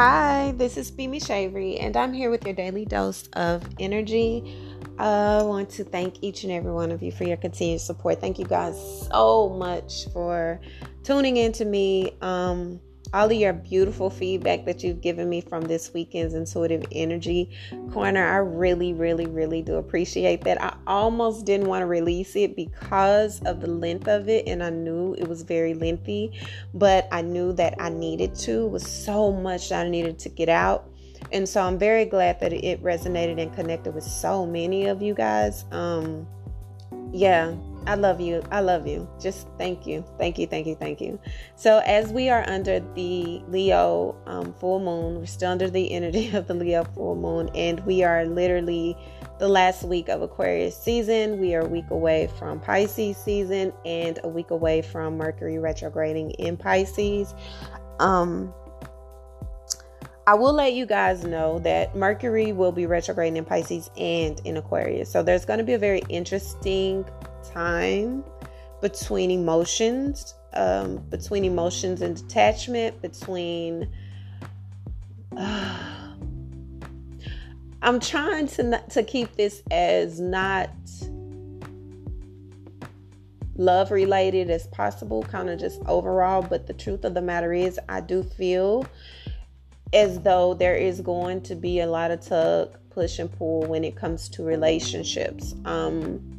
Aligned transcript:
Hi, 0.00 0.52
this 0.52 0.76
is 0.76 0.92
Bimi 0.92 1.20
Shavery, 1.20 1.80
and 1.80 1.96
I'm 1.96 2.12
here 2.12 2.30
with 2.30 2.44
your 2.44 2.54
daily 2.54 2.84
dose 2.84 3.26
of 3.32 3.68
energy. 3.80 4.56
I 4.96 5.42
want 5.42 5.70
to 5.70 5.82
thank 5.82 6.22
each 6.22 6.44
and 6.44 6.52
every 6.52 6.70
one 6.70 6.92
of 6.92 7.02
you 7.02 7.10
for 7.10 7.24
your 7.24 7.36
continued 7.36 7.80
support. 7.80 8.20
Thank 8.20 8.38
you 8.38 8.44
guys 8.44 8.76
so 9.08 9.48
much 9.48 10.06
for 10.12 10.60
tuning 11.02 11.36
in 11.36 11.50
to 11.50 11.64
me. 11.64 12.12
Um, 12.20 12.78
all 13.14 13.26
of 13.26 13.32
your 13.32 13.52
beautiful 13.52 14.10
feedback 14.10 14.64
that 14.66 14.84
you've 14.84 15.00
given 15.00 15.28
me 15.28 15.40
from 15.40 15.62
this 15.62 15.92
weekend's 15.94 16.34
intuitive 16.34 16.84
energy 16.92 17.50
corner. 17.92 18.26
I 18.26 18.36
really, 18.36 18.92
really, 18.92 19.26
really 19.26 19.62
do 19.62 19.76
appreciate 19.76 20.42
that. 20.44 20.62
I 20.62 20.76
almost 20.86 21.46
didn't 21.46 21.68
want 21.68 21.82
to 21.82 21.86
release 21.86 22.36
it 22.36 22.56
because 22.56 23.40
of 23.42 23.60
the 23.60 23.66
length 23.66 24.08
of 24.08 24.28
it, 24.28 24.46
and 24.46 24.62
I 24.62 24.70
knew 24.70 25.14
it 25.14 25.26
was 25.26 25.42
very 25.42 25.74
lengthy, 25.74 26.38
but 26.74 27.08
I 27.10 27.22
knew 27.22 27.52
that 27.54 27.74
I 27.78 27.88
needed 27.88 28.34
to. 28.36 28.66
It 28.66 28.70
was 28.70 28.86
so 28.86 29.32
much 29.32 29.70
that 29.70 29.86
I 29.86 29.88
needed 29.88 30.18
to 30.20 30.28
get 30.28 30.48
out. 30.48 30.90
And 31.32 31.48
so 31.48 31.62
I'm 31.62 31.78
very 31.78 32.04
glad 32.04 32.40
that 32.40 32.52
it 32.52 32.82
resonated 32.82 33.40
and 33.40 33.52
connected 33.54 33.94
with 33.94 34.04
so 34.04 34.46
many 34.46 34.86
of 34.86 35.02
you 35.02 35.14
guys. 35.14 35.64
Um, 35.72 36.26
yeah, 37.12 37.54
I 37.88 37.94
love 37.94 38.20
you. 38.20 38.42
I 38.50 38.60
love 38.60 38.86
you. 38.86 39.08
Just 39.18 39.48
thank 39.56 39.86
you. 39.86 40.04
Thank 40.18 40.38
you. 40.38 40.46
Thank 40.46 40.66
you. 40.66 40.74
Thank 40.74 41.00
you. 41.00 41.18
So, 41.56 41.78
as 41.86 42.12
we 42.12 42.28
are 42.28 42.46
under 42.46 42.80
the 42.94 43.42
Leo 43.48 44.14
um, 44.26 44.52
full 44.60 44.78
moon, 44.78 45.18
we're 45.18 45.24
still 45.24 45.50
under 45.50 45.70
the 45.70 45.90
energy 45.90 46.30
of 46.34 46.46
the 46.46 46.52
Leo 46.52 46.84
full 46.84 47.16
moon, 47.16 47.48
and 47.54 47.80
we 47.86 48.04
are 48.04 48.26
literally 48.26 48.94
the 49.38 49.48
last 49.48 49.84
week 49.84 50.10
of 50.10 50.20
Aquarius 50.20 50.76
season. 50.76 51.40
We 51.40 51.54
are 51.54 51.62
a 51.62 51.66
week 51.66 51.88
away 51.88 52.28
from 52.38 52.60
Pisces 52.60 53.16
season 53.16 53.72
and 53.86 54.18
a 54.22 54.28
week 54.28 54.50
away 54.50 54.82
from 54.82 55.16
Mercury 55.16 55.58
retrograding 55.58 56.32
in 56.32 56.58
Pisces. 56.58 57.34
Um, 58.00 58.52
I 60.26 60.34
will 60.34 60.52
let 60.52 60.74
you 60.74 60.84
guys 60.84 61.24
know 61.24 61.58
that 61.60 61.96
Mercury 61.96 62.52
will 62.52 62.70
be 62.70 62.84
retrograding 62.84 63.38
in 63.38 63.46
Pisces 63.46 63.88
and 63.96 64.38
in 64.44 64.58
Aquarius. 64.58 65.10
So 65.10 65.22
there's 65.22 65.46
going 65.46 65.56
to 65.56 65.64
be 65.64 65.72
a 65.72 65.78
very 65.78 66.02
interesting 66.10 67.06
time 67.52 68.24
between 68.80 69.30
emotions, 69.30 70.34
um, 70.54 70.98
between 71.10 71.44
emotions 71.44 72.02
and 72.02 72.16
detachment, 72.16 73.00
between. 73.02 73.88
Uh, 75.36 75.78
I'm 77.80 78.00
trying 78.00 78.48
to 78.48 78.64
not, 78.64 78.90
to 78.90 79.04
keep 79.04 79.36
this 79.36 79.62
as 79.70 80.18
not 80.18 80.70
love 83.58 83.90
related 83.90 84.50
as 84.50 84.66
possible, 84.68 85.22
kind 85.22 85.50
of 85.50 85.60
just 85.60 85.80
overall. 85.86 86.42
But 86.42 86.66
the 86.66 86.72
truth 86.72 87.04
of 87.04 87.14
the 87.14 87.22
matter 87.22 87.52
is, 87.52 87.78
I 87.88 88.00
do 88.00 88.22
feel 88.22 88.86
as 89.92 90.20
though 90.20 90.54
there 90.54 90.76
is 90.76 91.00
going 91.00 91.42
to 91.42 91.54
be 91.54 91.80
a 91.80 91.86
lot 91.86 92.10
of 92.10 92.20
tug, 92.20 92.76
push, 92.90 93.18
and 93.18 93.30
pull 93.30 93.62
when 93.62 93.84
it 93.84 93.96
comes 93.96 94.28
to 94.30 94.42
relationships. 94.42 95.54
Um, 95.64 96.37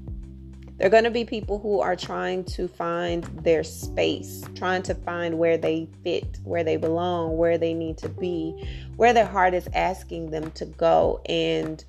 there 0.80 0.88
are 0.88 0.89
going 0.91 1.03
to 1.03 1.11
be 1.11 1.25
people 1.25 1.59
who 1.59 1.81
are 1.81 1.97
trying 1.97 2.45
to 2.45 2.69
find 2.69 3.25
their 3.44 3.66
space, 3.66 4.45
trying 4.55 4.81
to 4.83 4.95
find 4.95 5.38
where 5.38 5.58
they 5.58 5.89
fit, 6.05 6.39
where 6.45 6.63
they 6.63 6.77
belong, 6.77 7.35
where 7.35 7.58
they 7.58 7.73
need 7.73 7.97
to 7.97 8.08
be, 8.08 8.66
where 8.95 9.11
their 9.11 9.25
heart 9.25 9.53
is 9.53 9.67
asking 9.73 10.31
them 10.31 10.52
to 10.52 10.66
go. 10.66 11.22
And 11.25 11.83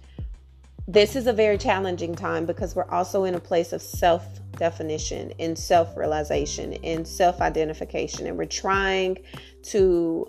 this 0.89 1.15
is 1.15 1.29
a 1.29 1.33
very 1.33 1.57
challenging 1.57 2.17
time 2.17 2.47
because 2.47 2.75
we're 2.75 2.91
also 2.91 3.23
in 3.23 3.37
a 3.37 3.41
place 3.41 3.73
of 3.73 3.81
self 3.81 4.27
definition 4.57 5.33
and 5.39 5.57
self 5.57 5.97
realization 5.97 6.75
and 6.83 7.07
self 7.07 7.41
identification. 7.41 8.27
And 8.27 8.37
we're 8.37 8.47
trying 8.47 9.19
to 9.67 10.29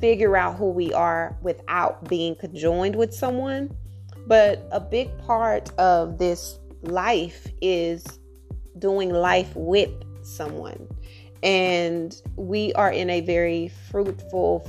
figure 0.00 0.36
out 0.36 0.56
who 0.56 0.70
we 0.70 0.92
are 0.92 1.36
without 1.40 2.08
being 2.08 2.34
conjoined 2.34 2.96
with 2.96 3.14
someone. 3.14 3.72
But 4.26 4.66
a 4.72 4.80
big 4.80 5.16
part 5.18 5.70
of 5.78 6.18
this 6.18 6.58
life 6.82 7.48
is 7.60 8.04
doing 8.78 9.10
life 9.10 9.54
with 9.54 9.90
someone. 10.22 10.88
And 11.42 12.14
we 12.36 12.72
are 12.74 12.90
in 12.90 13.10
a 13.10 13.20
very 13.20 13.68
fruitful 13.90 14.68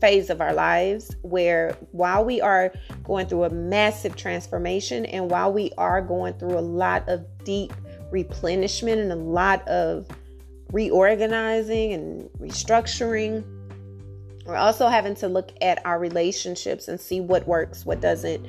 phase 0.00 0.28
of 0.28 0.40
our 0.40 0.52
lives 0.52 1.16
where 1.22 1.76
while 1.92 2.24
we 2.24 2.40
are 2.40 2.72
going 3.04 3.26
through 3.26 3.44
a 3.44 3.50
massive 3.50 4.14
transformation 4.16 5.06
and 5.06 5.30
while 5.30 5.52
we 5.52 5.72
are 5.78 6.02
going 6.02 6.34
through 6.34 6.58
a 6.58 6.60
lot 6.60 7.08
of 7.08 7.24
deep 7.44 7.72
replenishment 8.10 9.00
and 9.00 9.12
a 9.12 9.16
lot 9.16 9.66
of 9.68 10.06
reorganizing 10.72 11.92
and 11.92 12.28
restructuring 12.38 13.44
we're 14.46 14.54
also 14.54 14.86
having 14.86 15.16
to 15.16 15.28
look 15.28 15.50
at 15.60 15.84
our 15.84 15.98
relationships 15.98 16.86
and 16.86 17.00
see 17.00 17.20
what 17.20 17.46
works, 17.48 17.84
what 17.84 18.00
doesn't. 18.00 18.46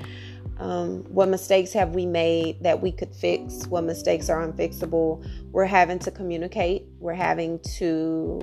Um, 0.59 1.03
what 1.09 1.29
mistakes 1.29 1.71
have 1.73 1.93
we 1.93 2.05
made 2.05 2.63
that 2.63 2.81
we 2.81 2.91
could 2.91 3.13
fix? 3.13 3.67
What 3.67 3.83
mistakes 3.83 4.29
are 4.29 4.47
unfixable? 4.47 5.25
We're 5.51 5.65
having 5.65 5.99
to 5.99 6.11
communicate. 6.11 6.85
We're 6.99 7.13
having 7.13 7.59
to 7.77 8.41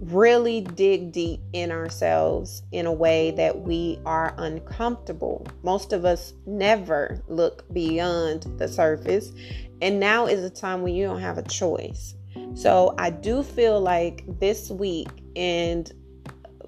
really 0.00 0.62
dig 0.62 1.12
deep 1.12 1.40
in 1.52 1.70
ourselves 1.70 2.64
in 2.72 2.86
a 2.86 2.92
way 2.92 3.30
that 3.30 3.60
we 3.60 4.00
are 4.04 4.34
uncomfortable. 4.36 5.46
Most 5.62 5.92
of 5.92 6.04
us 6.04 6.34
never 6.44 7.22
look 7.28 7.64
beyond 7.72 8.46
the 8.58 8.66
surface. 8.66 9.32
And 9.80 10.00
now 10.00 10.26
is 10.26 10.42
a 10.44 10.50
time 10.50 10.82
when 10.82 10.94
you 10.94 11.04
don't 11.04 11.20
have 11.20 11.38
a 11.38 11.42
choice. 11.42 12.14
So 12.54 12.94
I 12.98 13.10
do 13.10 13.42
feel 13.42 13.80
like 13.80 14.24
this 14.40 14.70
week, 14.70 15.08
and 15.36 15.90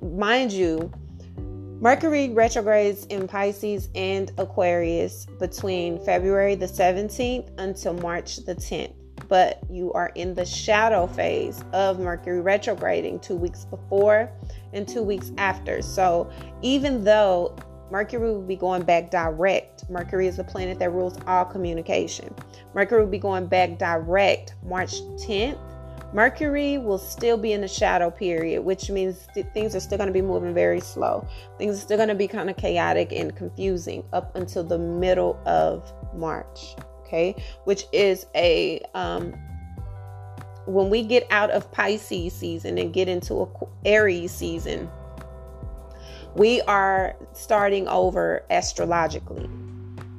mind 0.01 0.53
you, 0.53 0.93
Mercury 1.85 2.31
retrogrades 2.31 3.05
in 3.11 3.29
Pisces 3.29 3.91
and 3.95 4.33
Aquarius 4.39 5.27
between 5.39 6.03
February 6.03 6.55
the 6.55 6.65
17th 6.65 7.51
until 7.59 7.93
March 7.93 8.39
the 8.39 8.55
10th. 8.55 8.95
But 9.29 9.61
you 9.69 9.93
are 9.93 10.11
in 10.15 10.35
the 10.35 10.47
shadow 10.47 11.07
phase 11.07 11.63
of 11.75 11.99
Mercury 11.99 12.41
retrograding 12.41 13.21
two 13.21 13.37
weeks 13.37 13.67
before 13.67 14.33
and 14.73 14.89
two 14.89 15.03
weeks 15.03 15.31
after. 15.37 15.83
So 15.83 16.31
even 16.63 17.05
though 17.05 17.55
Mercury 17.91 18.33
will 18.33 18.41
be 18.41 18.57
going 18.57 18.83
back 18.83 19.11
direct. 19.11 19.89
Mercury 19.91 20.27
is 20.27 20.39
the 20.39 20.45
planet 20.45 20.79
that 20.79 20.91
rules 20.91 21.19
all 21.27 21.45
communication. 21.45 22.35
Mercury 22.75 23.03
will 23.03 23.11
be 23.11 23.19
going 23.19 23.47
back 23.47 23.77
direct 23.79 24.55
March 24.65 25.03
10th. 25.19 25.59
Mercury 26.15 26.79
will 26.79 26.99
still 26.99 27.37
be 27.37 27.53
in 27.53 27.61
the 27.61 27.69
shadow 27.69 28.11
period, 28.11 28.63
which 28.63 28.89
means 28.89 29.27
th- 29.35 29.47
things 29.53 29.75
are 29.75 29.81
still 29.81 29.99
going 29.99 30.07
to 30.07 30.13
be 30.13 30.23
moving 30.23 30.55
very 30.55 30.81
slow. 30.81 31.27
Things 31.59 31.77
are 31.77 31.81
still 31.81 31.97
going 31.97 32.09
to 32.09 32.15
be 32.15 32.29
kind 32.29 32.49
of 32.49 32.57
chaotic 32.57 33.13
and 33.13 33.35
confusing 33.35 34.05
up 34.13 34.35
until 34.37 34.65
the 34.65 34.79
middle 34.79 35.39
of 35.45 35.93
March. 36.15 36.77
Okay, 37.03 37.35
which 37.65 37.85
is 37.93 38.27
a 38.35 38.81
um, 38.95 39.35
when 40.67 40.89
we 40.89 41.03
get 41.03 41.27
out 41.31 41.51
of 41.51 41.71
Pisces 41.71 42.33
season 42.33 42.79
and 42.79 42.95
get 42.95 43.09
into 43.09 43.43
a 43.43 43.49
Aries 43.85 44.33
season 44.33 44.89
we 46.35 46.61
are 46.63 47.17
starting 47.33 47.87
over 47.89 48.45
astrologically. 48.51 49.49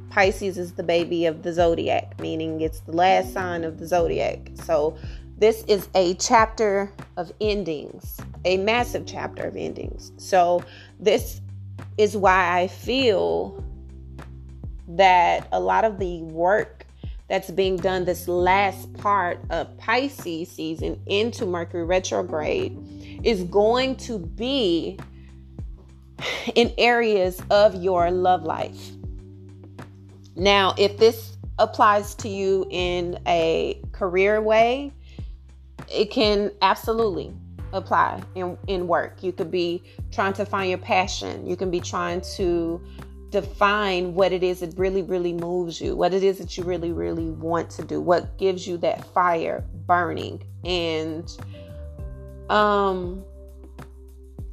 Pisces 0.10 0.58
is 0.58 0.74
the 0.74 0.84
baby 0.84 1.26
of 1.26 1.44
the 1.44 1.52
zodiac, 1.52 2.20
meaning 2.22 2.62
it's 2.62 2.80
the 2.82 2.94
last 2.94 3.34
sign 3.34 3.66
of 3.66 3.80
the 3.80 3.88
zodiac. 3.88 4.50
So, 4.64 4.98
this 5.38 5.64
is 5.68 5.90
a 5.96 6.14
chapter 6.16 6.92
of 7.18 7.32
endings, 7.42 8.18
a 8.46 8.58
massive 8.58 9.06
chapter 9.06 9.44
of 9.44 9.56
endings. 9.56 10.12
So, 10.18 10.64
this 11.00 11.42
is 11.98 12.16
why 12.16 12.60
I 12.60 12.68
feel 12.68 13.64
that 14.88 15.48
a 15.52 15.60
lot 15.60 15.84
of 15.84 16.00
the 16.00 16.22
work 16.24 16.86
that's 17.28 17.50
being 17.50 17.76
done 17.76 18.06
this 18.06 18.28
last 18.28 18.94
part 18.94 19.40
of 19.50 19.76
Pisces 19.78 20.50
season 20.50 21.02
into 21.08 21.46
Mercury 21.46 21.84
retrograde 21.84 22.78
is 23.24 23.44
going 23.44 23.96
to 23.98 24.20
be 24.20 24.98
in 26.56 26.72
areas 26.78 27.42
of 27.50 27.76
your 27.76 28.12
love 28.12 28.44
life. 28.44 28.92
Now, 30.36 30.76
if 30.78 30.98
this 30.98 31.38
applies 31.58 32.14
to 32.16 32.30
you 32.30 32.68
in 32.70 33.18
a 33.26 33.82
career 33.92 34.42
way, 34.42 34.94
it 35.90 36.12
can 36.12 36.52
absolutely 36.62 37.34
apply 37.74 38.22
in, 38.36 38.58
in 38.68 38.88
work. 38.88 39.24
You 39.24 39.32
could 39.32 39.52
be 39.52 39.84
trying 40.12 40.34
to 40.34 40.46
find 40.46 40.70
your 40.70 40.80
passion. 40.80 41.46
You 41.46 41.56
can 41.56 41.70
be 41.70 41.80
trying 41.80 42.22
to 42.36 42.82
define 43.30 44.14
what 44.14 44.32
it 44.32 44.44
is 44.44 44.62
that 44.62 44.78
really, 44.78 45.02
really 45.02 45.34
moves 45.34 45.82
you, 45.82 45.96
what 45.96 46.14
it 46.14 46.24
is 46.24 46.38
that 46.38 46.58
you 46.58 46.64
really, 46.64 46.92
really 46.92 47.32
want 47.32 47.70
to 47.72 47.84
do, 47.84 48.00
what 48.00 48.38
gives 48.38 48.66
you 48.66 48.78
that 48.78 49.06
fire 49.14 49.64
burning. 49.86 50.44
And 50.64 51.30
um 52.50 53.24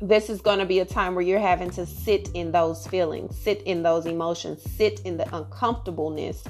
this 0.01 0.29
is 0.29 0.41
going 0.41 0.59
to 0.59 0.67
be 0.67 0.81
a 0.81 0.85
time 0.85 1.15
where 1.15 1.23
you're 1.23 1.39
having 1.39 1.71
to 1.71 1.87
sit 1.87 2.29
in 2.35 2.51
those 2.51 2.89
feelings, 2.89 3.39
sit 3.39 3.63
in 3.63 3.85
those 3.85 4.05
emotions, 4.05 4.61
sit 4.73 4.99
in 5.05 5.17
the 5.17 5.37
uncomfortableness 5.37 6.43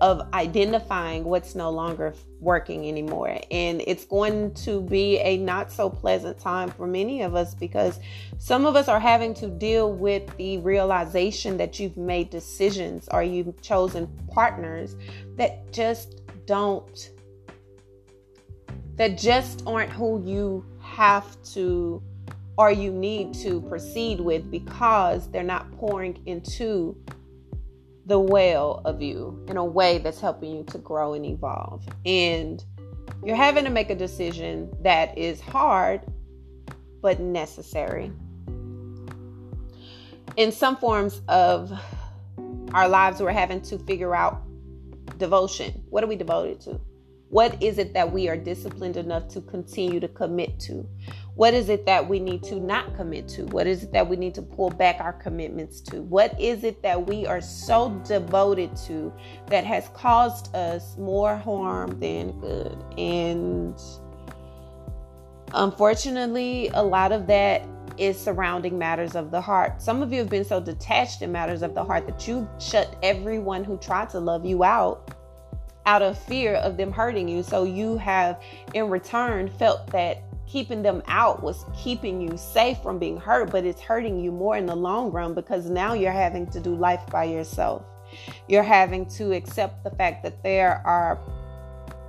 of 0.00 0.28
identifying 0.34 1.24
what's 1.24 1.54
no 1.54 1.70
longer 1.70 2.14
working 2.40 2.88
anymore. 2.88 3.38
And 3.50 3.82
it's 3.86 4.04
going 4.04 4.54
to 4.54 4.80
be 4.82 5.18
a 5.18 5.38
not 5.38 5.70
so 5.72 5.88
pleasant 5.88 6.38
time 6.38 6.70
for 6.70 6.86
many 6.86 7.22
of 7.22 7.34
us 7.34 7.54
because 7.54 8.00
some 8.38 8.66
of 8.66 8.76
us 8.76 8.88
are 8.88 9.00
having 9.00 9.34
to 9.34 9.48
deal 9.48 9.92
with 9.92 10.36
the 10.36 10.58
realization 10.58 11.56
that 11.58 11.78
you've 11.78 11.96
made 11.96 12.30
decisions 12.30 13.08
or 13.12 13.22
you've 13.22 13.60
chosen 13.62 14.08
partners 14.30 14.96
that 15.36 15.72
just 15.72 16.22
don't, 16.46 17.10
that 18.96 19.16
just 19.16 19.62
aren't 19.66 19.92
who 19.92 20.22
you 20.24 20.64
have 20.80 21.40
to 21.42 22.02
or 22.56 22.70
you 22.70 22.92
need 22.92 23.34
to 23.34 23.60
proceed 23.62 24.20
with 24.20 24.50
because 24.50 25.28
they're 25.30 25.42
not 25.42 25.70
pouring 25.72 26.20
into 26.26 26.96
the 28.06 28.18
well 28.18 28.82
of 28.84 29.00
you 29.00 29.44
in 29.48 29.56
a 29.56 29.64
way 29.64 29.98
that's 29.98 30.20
helping 30.20 30.54
you 30.54 30.64
to 30.64 30.78
grow 30.78 31.14
and 31.14 31.24
evolve. 31.24 31.86
And 32.04 32.62
you're 33.24 33.36
having 33.36 33.64
to 33.64 33.70
make 33.70 33.90
a 33.90 33.94
decision 33.94 34.70
that 34.82 35.16
is 35.16 35.40
hard 35.40 36.02
but 37.00 37.20
necessary. 37.20 38.12
In 40.36 40.50
some 40.52 40.76
forms 40.76 41.22
of 41.28 41.72
our 42.72 42.88
lives, 42.88 43.20
we're 43.20 43.30
having 43.30 43.62
to 43.62 43.78
figure 43.78 44.14
out 44.14 44.42
devotion. 45.18 45.82
What 45.90 46.02
are 46.02 46.06
we 46.06 46.16
devoted 46.16 46.60
to? 46.62 46.80
What 47.34 47.60
is 47.60 47.78
it 47.78 47.94
that 47.94 48.12
we 48.12 48.28
are 48.28 48.36
disciplined 48.36 48.96
enough 48.96 49.26
to 49.30 49.40
continue 49.40 49.98
to 49.98 50.06
commit 50.06 50.60
to? 50.60 50.88
What 51.34 51.52
is 51.52 51.68
it 51.68 51.84
that 51.84 52.08
we 52.08 52.20
need 52.20 52.44
to 52.44 52.60
not 52.60 52.94
commit 52.94 53.26
to? 53.30 53.46
What 53.46 53.66
is 53.66 53.82
it 53.82 53.90
that 53.90 54.08
we 54.08 54.14
need 54.14 54.36
to 54.36 54.42
pull 54.42 54.70
back 54.70 55.00
our 55.00 55.14
commitments 55.14 55.80
to? 55.80 56.02
What 56.02 56.40
is 56.40 56.62
it 56.62 56.80
that 56.84 57.08
we 57.08 57.26
are 57.26 57.40
so 57.40 57.90
devoted 58.06 58.76
to 58.86 59.12
that 59.48 59.64
has 59.64 59.88
caused 59.94 60.54
us 60.54 60.96
more 60.96 61.36
harm 61.36 61.98
than 61.98 62.38
good? 62.38 62.78
And 62.96 63.76
unfortunately, 65.52 66.70
a 66.74 66.84
lot 66.84 67.10
of 67.10 67.26
that 67.26 67.66
is 67.98 68.16
surrounding 68.16 68.78
matters 68.78 69.16
of 69.16 69.32
the 69.32 69.40
heart. 69.40 69.82
Some 69.82 70.04
of 70.04 70.12
you 70.12 70.20
have 70.20 70.30
been 70.30 70.44
so 70.44 70.60
detached 70.60 71.20
in 71.20 71.32
matters 71.32 71.62
of 71.62 71.74
the 71.74 71.82
heart 71.82 72.06
that 72.06 72.28
you 72.28 72.48
shut 72.60 72.96
everyone 73.02 73.64
who 73.64 73.76
tried 73.78 74.10
to 74.10 74.20
love 74.20 74.46
you 74.46 74.62
out 74.62 75.10
out 75.86 76.02
of 76.02 76.18
fear 76.18 76.54
of 76.54 76.76
them 76.76 76.92
hurting 76.92 77.28
you. 77.28 77.42
So 77.42 77.64
you 77.64 77.96
have 77.98 78.42
in 78.72 78.88
return 78.88 79.50
felt 79.50 79.86
that 79.88 80.22
keeping 80.46 80.82
them 80.82 81.02
out 81.06 81.42
was 81.42 81.64
keeping 81.76 82.20
you 82.20 82.36
safe 82.36 82.78
from 82.82 82.98
being 82.98 83.16
hurt, 83.16 83.50
but 83.50 83.64
it's 83.64 83.80
hurting 83.80 84.20
you 84.20 84.30
more 84.30 84.56
in 84.56 84.66
the 84.66 84.76
long 84.76 85.10
run 85.10 85.34
because 85.34 85.68
now 85.68 85.94
you're 85.94 86.12
having 86.12 86.46
to 86.48 86.60
do 86.60 86.74
life 86.74 87.02
by 87.10 87.24
yourself. 87.24 87.82
You're 88.48 88.62
having 88.62 89.06
to 89.16 89.32
accept 89.32 89.82
the 89.82 89.90
fact 89.90 90.22
that 90.22 90.42
there 90.42 90.82
are 90.86 91.18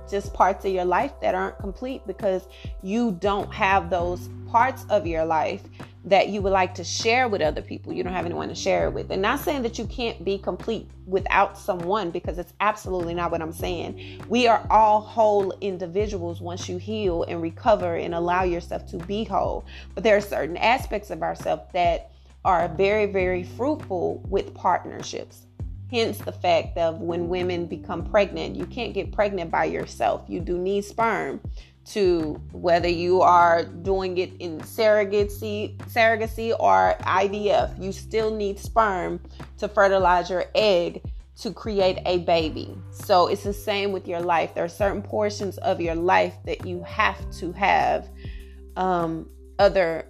just 0.08 0.32
parts 0.32 0.64
of 0.64 0.72
your 0.72 0.84
life 0.84 1.12
that 1.20 1.34
aren't 1.34 1.58
complete 1.58 2.06
because 2.06 2.46
you 2.82 3.12
don't 3.12 3.52
have 3.52 3.90
those 3.90 4.28
parts 4.46 4.86
of 4.88 5.06
your 5.06 5.24
life 5.24 5.62
that 6.06 6.28
you 6.28 6.40
would 6.40 6.52
like 6.52 6.72
to 6.76 6.84
share 6.84 7.28
with 7.28 7.42
other 7.42 7.60
people. 7.60 7.92
You 7.92 8.04
don't 8.04 8.12
have 8.12 8.24
anyone 8.24 8.48
to 8.48 8.54
share 8.54 8.86
it 8.86 8.92
with. 8.92 9.10
And 9.10 9.20
not 9.20 9.40
saying 9.40 9.62
that 9.62 9.76
you 9.76 9.86
can't 9.86 10.24
be 10.24 10.38
complete 10.38 10.88
without 11.04 11.58
someone 11.58 12.12
because 12.12 12.38
it's 12.38 12.52
absolutely 12.60 13.12
not 13.12 13.32
what 13.32 13.42
I'm 13.42 13.52
saying. 13.52 14.22
We 14.28 14.46
are 14.46 14.64
all 14.70 15.00
whole 15.00 15.52
individuals 15.60 16.40
once 16.40 16.68
you 16.68 16.78
heal 16.78 17.24
and 17.24 17.42
recover 17.42 17.96
and 17.96 18.14
allow 18.14 18.44
yourself 18.44 18.86
to 18.90 18.98
be 18.98 19.24
whole. 19.24 19.66
But 19.94 20.04
there 20.04 20.16
are 20.16 20.20
certain 20.20 20.56
aspects 20.56 21.10
of 21.10 21.22
ourselves 21.22 21.64
that 21.72 22.12
are 22.44 22.68
very, 22.68 23.06
very 23.06 23.42
fruitful 23.42 24.22
with 24.28 24.54
partnerships. 24.54 25.42
Hence 25.90 26.18
the 26.18 26.32
fact 26.32 26.78
of 26.78 27.00
when 27.00 27.28
women 27.28 27.66
become 27.66 28.04
pregnant, 28.04 28.54
you 28.54 28.66
can't 28.66 28.94
get 28.94 29.10
pregnant 29.10 29.50
by 29.50 29.64
yourself. 29.64 30.22
You 30.28 30.38
do 30.38 30.56
need 30.56 30.84
sperm 30.84 31.40
to 31.86 32.40
whether 32.52 32.88
you 32.88 33.22
are 33.22 33.64
doing 33.64 34.18
it 34.18 34.32
in 34.40 34.58
surrogacy, 34.60 35.76
surrogacy 35.88 36.54
or 36.58 36.96
IVF, 37.00 37.82
you 37.82 37.92
still 37.92 38.34
need 38.34 38.58
sperm 38.58 39.20
to 39.58 39.68
fertilize 39.68 40.28
your 40.28 40.46
egg 40.54 41.02
to 41.40 41.52
create 41.52 41.98
a 42.06 42.18
baby. 42.18 42.76
So 42.90 43.28
it's 43.28 43.44
the 43.44 43.52
same 43.52 43.92
with 43.92 44.08
your 44.08 44.20
life. 44.20 44.54
There 44.54 44.64
are 44.64 44.68
certain 44.68 45.02
portions 45.02 45.58
of 45.58 45.80
your 45.80 45.94
life 45.94 46.34
that 46.44 46.66
you 46.66 46.82
have 46.82 47.30
to 47.38 47.52
have 47.52 48.08
um, 48.76 49.28
other 49.58 50.06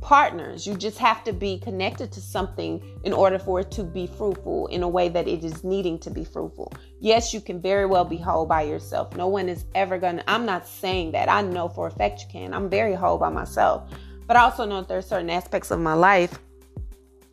partners. 0.00 0.66
You 0.66 0.74
just 0.74 0.98
have 0.98 1.24
to 1.24 1.32
be 1.32 1.58
connected 1.58 2.12
to 2.12 2.20
something 2.20 2.82
in 3.04 3.12
order 3.12 3.38
for 3.38 3.60
it 3.60 3.70
to 3.72 3.82
be 3.84 4.06
fruitful 4.06 4.68
in 4.68 4.82
a 4.82 4.88
way 4.88 5.08
that 5.08 5.26
it 5.26 5.42
is 5.42 5.64
needing 5.64 5.98
to 6.00 6.10
be 6.10 6.24
fruitful. 6.24 6.72
Yes, 7.00 7.32
you 7.32 7.40
can 7.40 7.60
very 7.60 7.86
well 7.86 8.04
be 8.04 8.16
whole 8.16 8.44
by 8.44 8.62
yourself. 8.62 9.16
No 9.16 9.28
one 9.28 9.48
is 9.48 9.64
ever 9.74 9.98
gonna, 9.98 10.24
I'm 10.26 10.44
not 10.44 10.66
saying 10.66 11.12
that. 11.12 11.28
I 11.28 11.42
know 11.42 11.68
for 11.68 11.86
a 11.86 11.90
fact 11.90 12.22
you 12.22 12.26
can. 12.30 12.52
I'm 12.52 12.68
very 12.68 12.94
whole 12.94 13.18
by 13.18 13.28
myself. 13.28 13.88
But 14.26 14.36
I 14.36 14.40
also 14.40 14.64
know 14.64 14.82
there 14.82 14.98
are 14.98 15.02
certain 15.02 15.30
aspects 15.30 15.70
of 15.70 15.80
my 15.80 15.94
life 15.94 16.38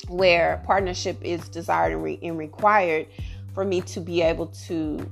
where 0.08 0.62
partnership 0.66 1.18
is 1.24 1.50
desired 1.50 1.94
and, 1.94 2.04
re- 2.04 2.20
and 2.22 2.38
required 2.38 3.08
for 3.54 3.66
me 3.66 3.82
to 3.82 4.00
be 4.00 4.22
able 4.22 4.48
to 4.68 5.10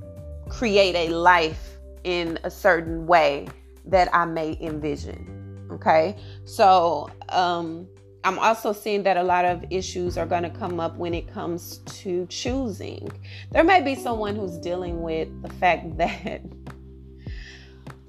create 0.49 0.95
a 0.95 1.09
life 1.09 1.77
in 2.03 2.37
a 2.43 2.51
certain 2.51 3.07
way 3.07 3.47
that 3.85 4.13
I 4.13 4.25
may 4.25 4.57
envision. 4.61 5.67
Okay. 5.71 6.15
So, 6.45 7.09
um, 7.29 7.87
I'm 8.23 8.39
also 8.39 8.71
seeing 8.71 9.03
that 9.03 9.17
a 9.17 9.23
lot 9.23 9.43
of 9.43 9.65
issues 9.69 10.17
are 10.17 10.25
going 10.25 10.43
to 10.43 10.49
come 10.49 10.79
up 10.79 10.95
when 10.97 11.13
it 11.13 11.31
comes 11.31 11.79
to 11.79 12.25
choosing. 12.27 13.09
There 13.51 13.63
may 13.63 13.81
be 13.81 13.95
someone 13.95 14.35
who's 14.35 14.57
dealing 14.57 15.01
with 15.01 15.29
the 15.41 15.49
fact 15.49 15.97
that. 15.97 16.41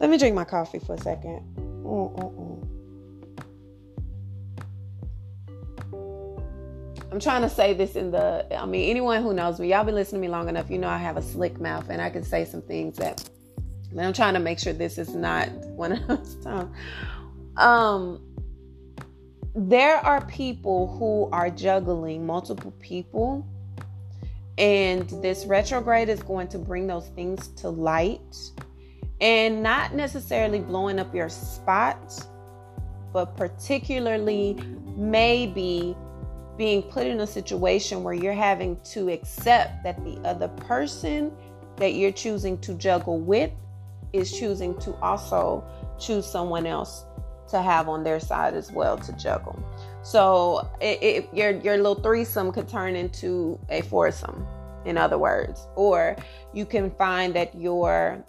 Let 0.00 0.10
me 0.10 0.18
drink 0.18 0.34
my 0.34 0.44
coffee 0.44 0.78
for 0.78 0.94
a 0.94 0.98
2nd 0.98 1.42
I'm 7.12 7.20
trying 7.20 7.42
to 7.42 7.48
say 7.48 7.74
this 7.74 7.94
in 7.94 8.10
the. 8.10 8.44
I 8.58 8.66
mean, 8.66 8.90
anyone 8.90 9.22
who 9.22 9.32
knows 9.32 9.60
me, 9.60 9.70
y'all 9.70 9.84
been 9.84 9.94
listening 9.94 10.20
to 10.22 10.28
me 10.28 10.32
long 10.32 10.48
enough, 10.48 10.68
you 10.68 10.78
know 10.78 10.88
I 10.88 10.98
have 10.98 11.16
a 11.16 11.22
slick 11.22 11.60
mouth 11.60 11.88
and 11.88 12.02
I 12.02 12.10
can 12.10 12.24
say 12.24 12.44
some 12.44 12.62
things 12.62 12.96
that. 12.96 13.28
I'm 13.96 14.12
trying 14.12 14.34
to 14.34 14.40
make 14.40 14.58
sure 14.58 14.72
this 14.72 14.98
is 14.98 15.14
not 15.14 15.48
one 15.76 15.92
of 15.92 16.04
those 16.08 16.34
times 16.44 16.76
um, 17.56 18.20
there 19.54 19.98
are 19.98 20.24
people 20.26 20.96
who 20.98 21.28
are 21.32 21.48
juggling 21.48 22.26
multiple 22.26 22.72
people, 22.80 23.46
and 24.58 25.08
this 25.22 25.46
retrograde 25.46 26.08
is 26.08 26.22
going 26.22 26.48
to 26.48 26.58
bring 26.58 26.86
those 26.86 27.08
things 27.08 27.48
to 27.48 27.68
light 27.68 28.36
and 29.20 29.62
not 29.62 29.94
necessarily 29.94 30.58
blowing 30.58 30.98
up 30.98 31.14
your 31.14 31.28
spot, 31.28 32.26
but 33.12 33.36
particularly 33.36 34.58
maybe 34.96 35.96
being 36.56 36.82
put 36.82 37.06
in 37.06 37.20
a 37.20 37.26
situation 37.26 38.02
where 38.02 38.14
you're 38.14 38.32
having 38.32 38.76
to 38.84 39.10
accept 39.10 39.82
that 39.84 40.02
the 40.04 40.16
other 40.28 40.48
person 40.48 41.32
that 41.76 41.94
you're 41.94 42.12
choosing 42.12 42.58
to 42.58 42.74
juggle 42.74 43.20
with 43.20 43.50
is 44.12 44.32
choosing 44.32 44.76
to 44.78 44.94
also 44.96 45.64
choose 45.98 46.26
someone 46.26 46.66
else 46.66 47.04
to 47.54 47.62
have 47.62 47.88
on 47.88 48.04
their 48.04 48.20
side 48.20 48.54
as 48.54 48.70
well 48.72 48.96
to 48.98 49.12
juggle. 49.12 49.56
So 50.02 50.68
it, 50.80 50.98
it, 51.02 51.20
your 51.32 51.52
your 51.66 51.76
little 51.76 52.00
threesome 52.06 52.52
could 52.52 52.68
turn 52.68 52.94
into 52.96 53.58
a 53.68 53.80
foursome, 53.82 54.46
in 54.84 54.98
other 54.98 55.18
words, 55.18 55.66
or 55.76 56.16
you 56.52 56.66
can 56.66 56.90
find 56.90 57.34
that 57.34 57.54
your 57.54 58.22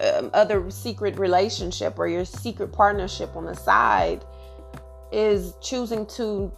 um, 0.00 0.30
other 0.32 0.70
secret 0.70 1.18
relationship 1.18 1.98
or 1.98 2.06
your 2.08 2.24
secret 2.24 2.72
partnership 2.72 3.36
on 3.36 3.44
the 3.44 3.54
side 3.54 4.24
is 5.12 5.54
choosing 5.60 6.06
to 6.06 6.52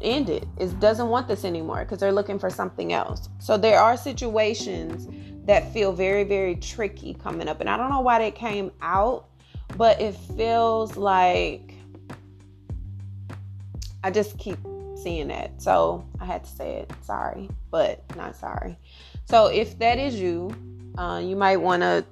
end 0.00 0.28
it. 0.28 0.44
It 0.58 0.78
doesn't 0.80 1.08
want 1.08 1.28
this 1.28 1.44
anymore 1.44 1.80
because 1.84 1.98
they're 1.98 2.12
looking 2.20 2.38
for 2.38 2.50
something 2.50 2.92
else. 2.92 3.28
So 3.38 3.58
there 3.58 3.80
are 3.80 3.96
situations 3.96 5.08
that 5.46 5.72
feel 5.72 5.92
very, 5.92 6.24
very 6.24 6.56
tricky 6.56 7.14
coming 7.14 7.48
up. 7.48 7.60
And 7.60 7.68
I 7.68 7.76
don't 7.76 7.90
know 7.90 8.00
why 8.00 8.18
they 8.18 8.30
came 8.30 8.70
out, 8.80 9.28
but 9.76 10.00
it 10.00 10.14
feels 10.14 10.96
like 10.96 11.74
I 14.02 14.10
just 14.10 14.38
keep 14.38 14.58
seeing 15.02 15.28
that. 15.28 15.60
So 15.60 16.06
I 16.20 16.24
had 16.24 16.44
to 16.44 16.50
say 16.50 16.76
it. 16.76 16.92
Sorry, 17.02 17.48
but 17.70 18.02
not 18.16 18.36
sorry. 18.36 18.78
So 19.24 19.46
if 19.46 19.78
that 19.78 19.98
is 19.98 20.14
you, 20.18 20.54
uh, 20.96 21.20
you 21.22 21.36
might 21.36 21.56
want 21.56 21.82
to 21.82 22.04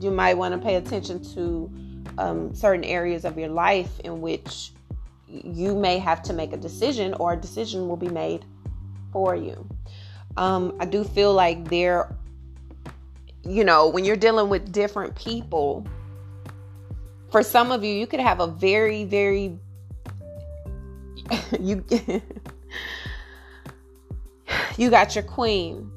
you 0.00 0.10
might 0.10 0.34
want 0.34 0.52
to 0.52 0.58
pay 0.58 0.74
attention 0.74 1.22
to 1.34 1.70
um, 2.18 2.54
certain 2.54 2.84
areas 2.84 3.24
of 3.24 3.38
your 3.38 3.48
life 3.48 4.00
in 4.00 4.20
which 4.20 4.72
you 5.28 5.74
may 5.74 5.98
have 5.98 6.22
to 6.24 6.32
make 6.32 6.52
a 6.52 6.56
decision, 6.56 7.14
or 7.14 7.32
a 7.32 7.36
decision 7.36 7.88
will 7.88 7.96
be 7.96 8.08
made 8.08 8.44
for 9.12 9.34
you. 9.34 9.66
Um, 10.36 10.76
I 10.80 10.84
do 10.84 11.04
feel 11.04 11.32
like 11.32 11.68
there, 11.68 12.14
you 13.44 13.64
know, 13.64 13.88
when 13.88 14.04
you're 14.04 14.16
dealing 14.16 14.48
with 14.48 14.72
different 14.72 15.14
people, 15.14 15.86
for 17.32 17.42
some 17.42 17.72
of 17.72 17.82
you, 17.82 17.92
you 17.94 18.06
could 18.06 18.20
have 18.20 18.40
a 18.40 18.46
very, 18.46 19.04
very 19.04 19.58
you 21.58 21.84
you 24.76 24.90
got 24.90 25.14
your 25.14 25.24
queen. 25.24 25.90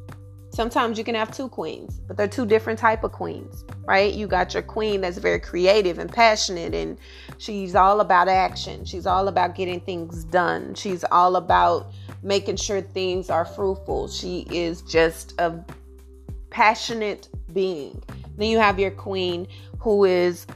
Sometimes 0.50 0.98
you 0.98 1.04
can 1.04 1.16
have 1.16 1.36
two 1.36 1.50
queens, 1.50 2.00
but 2.08 2.16
they're 2.16 2.30
two 2.30 2.46
different 2.46 2.80
type 2.80 3.04
of 3.04 3.12
queens, 3.12 3.66
right? 3.84 4.14
You 4.14 4.26
got 4.26 4.54
your 4.54 4.64
queen 4.64 5.02
that's 5.02 5.18
very 5.18 5.42
creative 5.42 6.00
and 6.00 6.10
passionate 6.10 6.74
and 6.74 6.98
she's 7.38 7.76
all 7.76 8.00
about 8.00 8.30
action. 8.30 8.86
She's 8.86 9.06
all 9.06 9.28
about 9.28 9.56
getting 9.56 9.82
things 9.82 10.24
done. 10.24 10.74
She's 10.74 11.04
all 11.12 11.36
about 11.36 11.92
making 12.24 12.56
sure 12.56 12.80
things 12.82 13.30
are 13.30 13.44
fruitful. 13.44 14.08
She 14.08 14.48
is 14.50 14.82
just 14.84 15.34
a 15.42 15.62
passionate 16.52 17.28
being. 17.52 18.02
Then 18.38 18.48
you 18.48 18.58
have 18.58 18.80
your 18.80 18.92
queen 18.92 19.48
who 19.80 20.06
is 20.06 20.48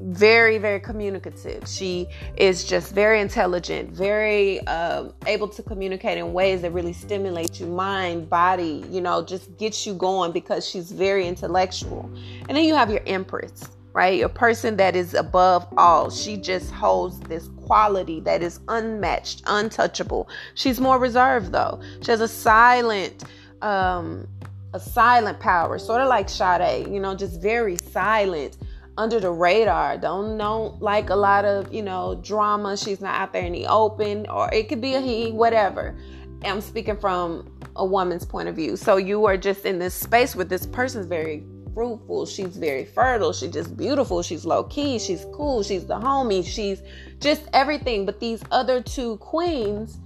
very 0.00 0.58
very 0.58 0.80
communicative. 0.80 1.66
She 1.68 2.06
is 2.36 2.64
just 2.64 2.94
very 2.94 3.20
intelligent 3.20 3.90
very 3.90 4.60
um, 4.66 5.12
able 5.26 5.48
to 5.48 5.62
communicate 5.62 6.18
in 6.18 6.32
ways 6.32 6.62
that 6.62 6.72
really 6.72 6.92
stimulate 6.92 7.58
you 7.60 7.66
mind 7.66 8.30
body 8.30 8.84
you 8.90 9.00
know 9.00 9.24
just 9.24 9.56
gets 9.58 9.86
you 9.86 9.94
going 9.94 10.32
because 10.32 10.68
she's 10.68 10.92
very 10.92 11.26
intellectual. 11.26 12.10
And 12.48 12.56
then 12.56 12.64
you 12.64 12.74
have 12.74 12.90
your 12.90 13.02
empress 13.06 13.68
right? 13.94 14.22
A 14.22 14.28
person 14.28 14.76
that 14.76 14.94
is 14.94 15.14
above 15.14 15.66
all. 15.76 16.08
She 16.08 16.36
just 16.36 16.70
holds 16.70 17.18
this 17.20 17.48
quality 17.66 18.20
that 18.20 18.44
is 18.44 18.60
unmatched 18.68 19.42
untouchable. 19.46 20.28
She's 20.54 20.78
more 20.78 21.00
reserved 21.00 21.50
though. 21.50 21.80
She 22.02 22.12
has 22.12 22.20
a 22.20 22.28
silent 22.28 23.24
um 23.62 24.28
a 24.74 24.78
silent 24.78 25.40
power 25.40 25.78
sort 25.78 26.00
of 26.00 26.08
like 26.08 26.28
Sade, 26.28 26.86
you 26.88 27.00
know 27.00 27.14
just 27.14 27.40
very 27.40 27.76
silent 27.90 28.56
under 28.98 29.20
the 29.20 29.30
radar. 29.30 29.96
Don't 29.96 30.36
know 30.36 30.76
like 30.80 31.08
a 31.08 31.16
lot 31.16 31.44
of, 31.44 31.72
you 31.72 31.82
know, 31.82 32.20
drama. 32.22 32.76
She's 32.76 33.00
not 33.00 33.14
out 33.14 33.32
there 33.32 33.44
in 33.44 33.52
the 33.52 33.66
open, 33.66 34.26
or 34.26 34.52
it 34.52 34.68
could 34.68 34.80
be 34.80 34.94
a 34.94 35.00
he, 35.00 35.30
whatever. 35.30 35.96
I'm 36.44 36.60
speaking 36.60 36.96
from 36.96 37.50
a 37.76 37.84
woman's 37.84 38.24
point 38.24 38.48
of 38.48 38.56
view. 38.56 38.76
So 38.76 38.96
you 38.96 39.24
are 39.26 39.36
just 39.36 39.64
in 39.64 39.78
this 39.78 39.94
space 39.94 40.36
where 40.36 40.44
this 40.44 40.66
person's 40.66 41.06
very 41.06 41.44
fruitful. 41.74 42.26
She's 42.26 42.56
very 42.56 42.84
fertile. 42.84 43.32
She's 43.32 43.52
just 43.52 43.76
beautiful. 43.76 44.20
She's 44.22 44.44
low 44.44 44.64
key. 44.64 44.98
She's 44.98 45.24
cool. 45.32 45.62
She's 45.62 45.86
the 45.86 45.94
homie. 45.94 46.44
She's 46.44 46.82
just 47.20 47.42
everything. 47.52 48.04
But 48.04 48.18
these 48.18 48.42
other 48.50 48.82
two 48.82 49.16
queens 49.18 49.98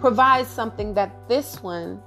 provide 0.00 0.46
something 0.46 0.92
that 0.94 1.28
this 1.28 1.62
one 1.62 2.02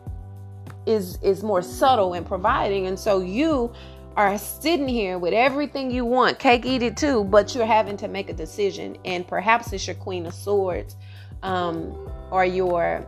is 0.85 1.17
is 1.21 1.41
more 1.41 1.61
subtle 1.61 2.13
in 2.13 2.25
providing. 2.25 2.87
And 2.87 2.99
so 2.99 3.21
you 3.21 3.71
are 4.15 4.37
sitting 4.37 4.87
here 4.87 5.17
with 5.17 5.33
everything 5.33 5.89
you 5.89 6.05
want, 6.05 6.39
cake 6.39 6.65
eat 6.65 6.83
it 6.83 6.95
too, 6.95 7.23
but 7.23 7.55
you're 7.55 7.65
having 7.65 7.97
to 7.97 8.07
make 8.07 8.29
a 8.29 8.33
decision. 8.33 8.97
And 9.05 9.27
perhaps 9.27 9.73
it's 9.73 9.87
your 9.87 9.95
Queen 9.95 10.25
of 10.25 10.33
Swords 10.33 10.95
um, 11.41 12.09
or 12.31 12.45
your 12.45 13.05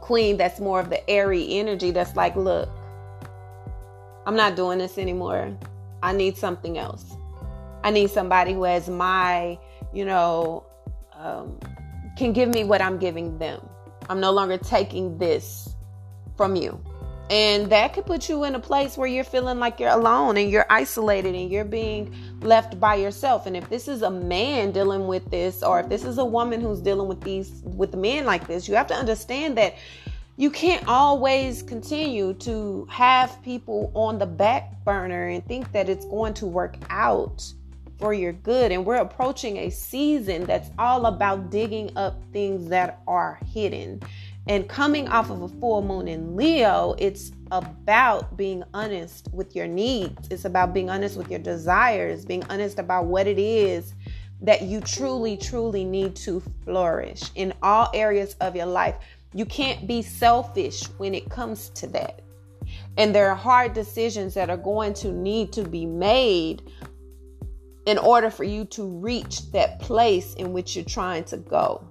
Queen 0.00 0.36
that's 0.36 0.60
more 0.60 0.80
of 0.80 0.90
the 0.90 1.08
airy 1.08 1.58
energy 1.58 1.90
that's 1.90 2.16
like, 2.16 2.36
look, 2.36 2.68
I'm 4.26 4.36
not 4.36 4.56
doing 4.56 4.78
this 4.78 4.98
anymore. 4.98 5.56
I 6.02 6.12
need 6.12 6.36
something 6.36 6.76
else. 6.76 7.16
I 7.82 7.90
need 7.90 8.10
somebody 8.10 8.52
who 8.52 8.64
has 8.64 8.88
my, 8.88 9.58
you 9.92 10.04
know, 10.04 10.66
um, 11.14 11.58
can 12.16 12.32
give 12.32 12.48
me 12.48 12.64
what 12.64 12.82
I'm 12.82 12.98
giving 12.98 13.38
them. 13.38 13.66
I'm 14.10 14.20
no 14.20 14.32
longer 14.32 14.58
taking 14.58 15.16
this 15.18 15.74
from 16.36 16.56
you. 16.56 16.78
And 17.30 17.68
that 17.70 17.92
could 17.92 18.06
put 18.06 18.28
you 18.28 18.44
in 18.44 18.54
a 18.54 18.60
place 18.60 18.96
where 18.96 19.06
you're 19.06 19.24
feeling 19.24 19.58
like 19.58 19.80
you're 19.80 19.90
alone 19.90 20.38
and 20.38 20.50
you're 20.50 20.64
isolated 20.70 21.34
and 21.34 21.50
you're 21.50 21.64
being 21.64 22.14
left 22.40 22.80
by 22.80 22.94
yourself. 22.94 23.46
And 23.46 23.56
if 23.56 23.68
this 23.68 23.86
is 23.86 24.00
a 24.00 24.10
man 24.10 24.72
dealing 24.72 25.06
with 25.06 25.30
this, 25.30 25.62
or 25.62 25.80
if 25.80 25.90
this 25.90 26.04
is 26.04 26.16
a 26.16 26.24
woman 26.24 26.60
who's 26.60 26.80
dealing 26.80 27.06
with 27.06 27.20
these 27.20 27.50
with 27.64 27.94
men 27.94 28.24
like 28.24 28.46
this, 28.46 28.66
you 28.66 28.74
have 28.76 28.86
to 28.86 28.94
understand 28.94 29.58
that 29.58 29.76
you 30.36 30.50
can't 30.50 30.86
always 30.88 31.62
continue 31.62 32.32
to 32.34 32.86
have 32.90 33.42
people 33.42 33.90
on 33.94 34.18
the 34.18 34.26
back 34.26 34.84
burner 34.84 35.28
and 35.28 35.44
think 35.46 35.72
that 35.72 35.88
it's 35.88 36.06
going 36.06 36.32
to 36.34 36.46
work 36.46 36.76
out 36.88 37.44
for 37.98 38.14
your 38.14 38.32
good. 38.32 38.72
And 38.72 38.86
we're 38.86 38.96
approaching 38.96 39.58
a 39.58 39.70
season 39.70 40.44
that's 40.44 40.70
all 40.78 41.06
about 41.06 41.50
digging 41.50 41.94
up 41.96 42.22
things 42.32 42.68
that 42.70 43.00
are 43.06 43.38
hidden 43.52 44.00
and 44.48 44.66
coming 44.66 45.08
off 45.08 45.30
of 45.30 45.42
a 45.42 45.48
full 45.48 45.82
moon 45.82 46.08
in 46.08 46.34
Leo, 46.34 46.94
it's 46.98 47.32
about 47.52 48.36
being 48.36 48.64
honest 48.72 49.28
with 49.32 49.54
your 49.54 49.66
needs. 49.66 50.26
It's 50.30 50.46
about 50.46 50.72
being 50.72 50.88
honest 50.88 51.16
with 51.16 51.30
your 51.30 51.38
desires, 51.38 52.24
being 52.24 52.42
honest 52.44 52.78
about 52.78 53.06
what 53.06 53.26
it 53.26 53.38
is 53.38 53.94
that 54.40 54.62
you 54.62 54.80
truly, 54.80 55.36
truly 55.36 55.84
need 55.84 56.14
to 56.14 56.40
flourish 56.64 57.22
in 57.34 57.52
all 57.62 57.90
areas 57.92 58.36
of 58.40 58.54
your 58.56 58.66
life. 58.66 58.94
You 59.34 59.44
can't 59.44 59.86
be 59.86 60.00
selfish 60.00 60.84
when 60.98 61.14
it 61.14 61.28
comes 61.28 61.70
to 61.70 61.86
that. 61.88 62.22
And 62.96 63.14
there 63.14 63.28
are 63.28 63.34
hard 63.34 63.74
decisions 63.74 64.34
that 64.34 64.48
are 64.48 64.56
going 64.56 64.94
to 64.94 65.12
need 65.12 65.52
to 65.54 65.64
be 65.64 65.86
made 65.86 66.62
in 67.86 67.98
order 67.98 68.30
for 68.30 68.44
you 68.44 68.64
to 68.66 68.84
reach 68.84 69.50
that 69.52 69.80
place 69.80 70.34
in 70.34 70.52
which 70.52 70.76
you're 70.76 70.84
trying 70.84 71.24
to 71.24 71.36
go. 71.38 71.87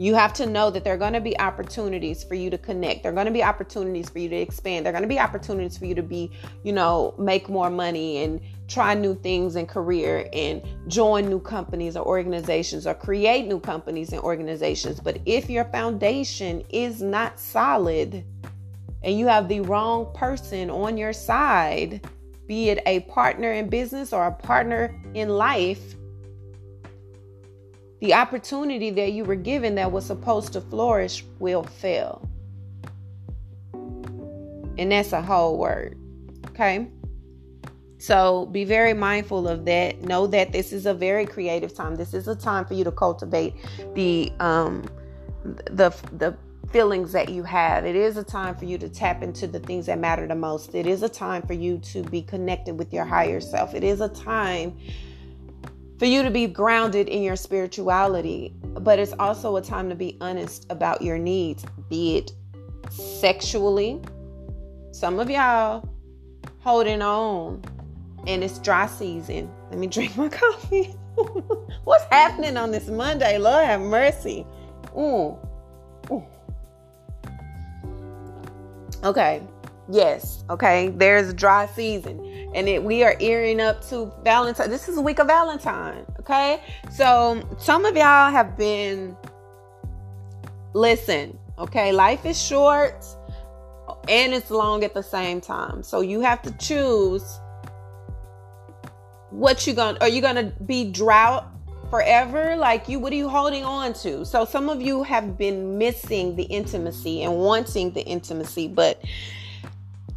You 0.00 0.14
have 0.14 0.32
to 0.34 0.46
know 0.46 0.70
that 0.70 0.82
there 0.82 0.94
are 0.94 0.96
going 0.96 1.12
to 1.12 1.20
be 1.20 1.38
opportunities 1.38 2.24
for 2.24 2.34
you 2.34 2.48
to 2.48 2.56
connect. 2.56 3.02
There 3.02 3.12
are 3.12 3.14
going 3.14 3.26
to 3.26 3.30
be 3.30 3.42
opportunities 3.42 4.08
for 4.08 4.18
you 4.18 4.30
to 4.30 4.36
expand. 4.36 4.86
There 4.86 4.94
are 4.94 4.96
going 4.96 5.02
to 5.02 5.14
be 5.14 5.20
opportunities 5.20 5.76
for 5.76 5.84
you 5.84 5.94
to 5.94 6.02
be, 6.02 6.32
you 6.62 6.72
know, 6.72 7.14
make 7.18 7.50
more 7.50 7.68
money 7.68 8.24
and 8.24 8.40
try 8.66 8.94
new 8.94 9.14
things 9.14 9.56
in 9.56 9.66
career 9.66 10.26
and 10.32 10.62
join 10.86 11.28
new 11.28 11.38
companies 11.38 11.98
or 11.98 12.06
organizations 12.06 12.86
or 12.86 12.94
create 12.94 13.46
new 13.46 13.60
companies 13.60 14.14
and 14.14 14.22
organizations. 14.22 15.00
But 15.00 15.18
if 15.26 15.50
your 15.50 15.66
foundation 15.66 16.64
is 16.70 17.02
not 17.02 17.38
solid 17.38 18.24
and 19.02 19.18
you 19.18 19.26
have 19.26 19.50
the 19.50 19.60
wrong 19.60 20.14
person 20.14 20.70
on 20.70 20.96
your 20.96 21.12
side, 21.12 22.08
be 22.46 22.70
it 22.70 22.82
a 22.86 23.00
partner 23.00 23.52
in 23.52 23.68
business 23.68 24.14
or 24.14 24.28
a 24.28 24.32
partner 24.32 24.98
in 25.12 25.28
life, 25.28 25.94
the 28.00 28.14
opportunity 28.14 28.90
that 28.90 29.12
you 29.12 29.24
were 29.24 29.36
given 29.36 29.74
that 29.76 29.92
was 29.92 30.06
supposed 30.06 30.52
to 30.54 30.60
flourish 30.60 31.24
will 31.38 31.62
fail. 31.62 32.28
And 34.78 34.92
that's 34.92 35.12
a 35.12 35.20
whole 35.20 35.58
word. 35.58 35.98
Okay? 36.48 36.88
So 37.98 38.46
be 38.46 38.64
very 38.64 38.94
mindful 38.94 39.46
of 39.46 39.66
that. 39.66 40.00
Know 40.00 40.26
that 40.28 40.52
this 40.52 40.72
is 40.72 40.86
a 40.86 40.94
very 40.94 41.26
creative 41.26 41.74
time. 41.74 41.96
This 41.96 42.14
is 42.14 42.28
a 42.28 42.34
time 42.34 42.64
for 42.64 42.72
you 42.72 42.82
to 42.84 42.92
cultivate 42.92 43.54
the 43.94 44.32
um 44.40 44.88
the 45.44 45.94
the 46.16 46.34
feelings 46.72 47.12
that 47.12 47.28
you 47.28 47.42
have. 47.42 47.84
It 47.84 47.96
is 47.96 48.16
a 48.16 48.24
time 48.24 48.56
for 48.56 48.64
you 48.64 48.78
to 48.78 48.88
tap 48.88 49.22
into 49.22 49.46
the 49.46 49.60
things 49.60 49.86
that 49.86 49.98
matter 49.98 50.26
the 50.26 50.34
most. 50.34 50.74
It 50.74 50.86
is 50.86 51.02
a 51.02 51.08
time 51.10 51.42
for 51.42 51.52
you 51.52 51.76
to 51.78 52.02
be 52.04 52.22
connected 52.22 52.78
with 52.78 52.92
your 52.92 53.04
higher 53.04 53.40
self. 53.40 53.74
It 53.74 53.84
is 53.84 54.00
a 54.00 54.08
time 54.08 54.78
for 56.00 56.06
you 56.06 56.22
to 56.22 56.30
be 56.30 56.46
grounded 56.46 57.10
in 57.10 57.22
your 57.22 57.36
spirituality, 57.36 58.54
but 58.80 58.98
it's 58.98 59.12
also 59.18 59.56
a 59.56 59.62
time 59.62 59.90
to 59.90 59.94
be 59.94 60.16
honest 60.22 60.64
about 60.70 61.02
your 61.02 61.18
needs, 61.18 61.66
be 61.90 62.16
it 62.16 62.32
sexually. 62.88 64.00
Some 64.92 65.20
of 65.20 65.28
y'all 65.28 65.86
holding 66.60 67.02
on 67.02 67.62
and 68.26 68.42
it's 68.42 68.58
dry 68.60 68.86
season. 68.86 69.50
Let 69.68 69.78
me 69.78 69.86
drink 69.88 70.16
my 70.16 70.30
coffee. 70.30 70.84
What's 71.84 72.04
happening 72.04 72.56
on 72.56 72.70
this 72.70 72.88
Monday? 72.88 73.36
Lord 73.36 73.66
have 73.66 73.82
mercy. 73.82 74.46
Mm. 74.96 75.38
Mm. 76.04 76.26
Okay. 79.04 79.42
Yes. 79.90 80.44
Okay. 80.48 80.94
There's 80.96 81.34
dry 81.34 81.66
season 81.66 82.24
and 82.54 82.68
it, 82.68 82.82
we 82.82 83.02
are 83.02 83.16
earing 83.20 83.60
up 83.60 83.86
to 83.88 84.12
Valentine. 84.24 84.70
This 84.70 84.88
is 84.88 84.96
a 84.96 85.02
week 85.02 85.18
of 85.18 85.28
Valentine, 85.28 86.04
okay? 86.18 86.62
So 86.92 87.42
some 87.58 87.84
of 87.84 87.96
y'all 87.96 88.30
have 88.30 88.56
been 88.56 89.16
listen, 90.74 91.38
okay? 91.58 91.92
Life 91.92 92.26
is 92.26 92.40
short 92.40 93.04
and 94.08 94.34
it's 94.34 94.50
long 94.50 94.84
at 94.84 94.94
the 94.94 95.02
same 95.02 95.40
time. 95.40 95.82
So 95.82 96.00
you 96.00 96.20
have 96.20 96.42
to 96.42 96.52
choose 96.58 97.40
what 99.30 99.64
you 99.66 99.72
gonna 99.72 99.96
are 100.00 100.08
you 100.08 100.20
gonna 100.20 100.52
be 100.66 100.90
drought 100.90 101.46
forever 101.88 102.56
like 102.56 102.88
you 102.88 102.98
what 102.98 103.12
are 103.12 103.16
you 103.16 103.28
holding 103.28 103.64
on 103.64 103.92
to 103.92 104.24
so 104.24 104.44
some 104.44 104.68
of 104.68 104.82
you 104.82 105.04
have 105.04 105.38
been 105.38 105.78
missing 105.78 106.34
the 106.34 106.42
intimacy 106.44 107.22
and 107.22 107.36
wanting 107.36 107.92
the 107.92 108.02
intimacy 108.02 108.66
but 108.66 109.00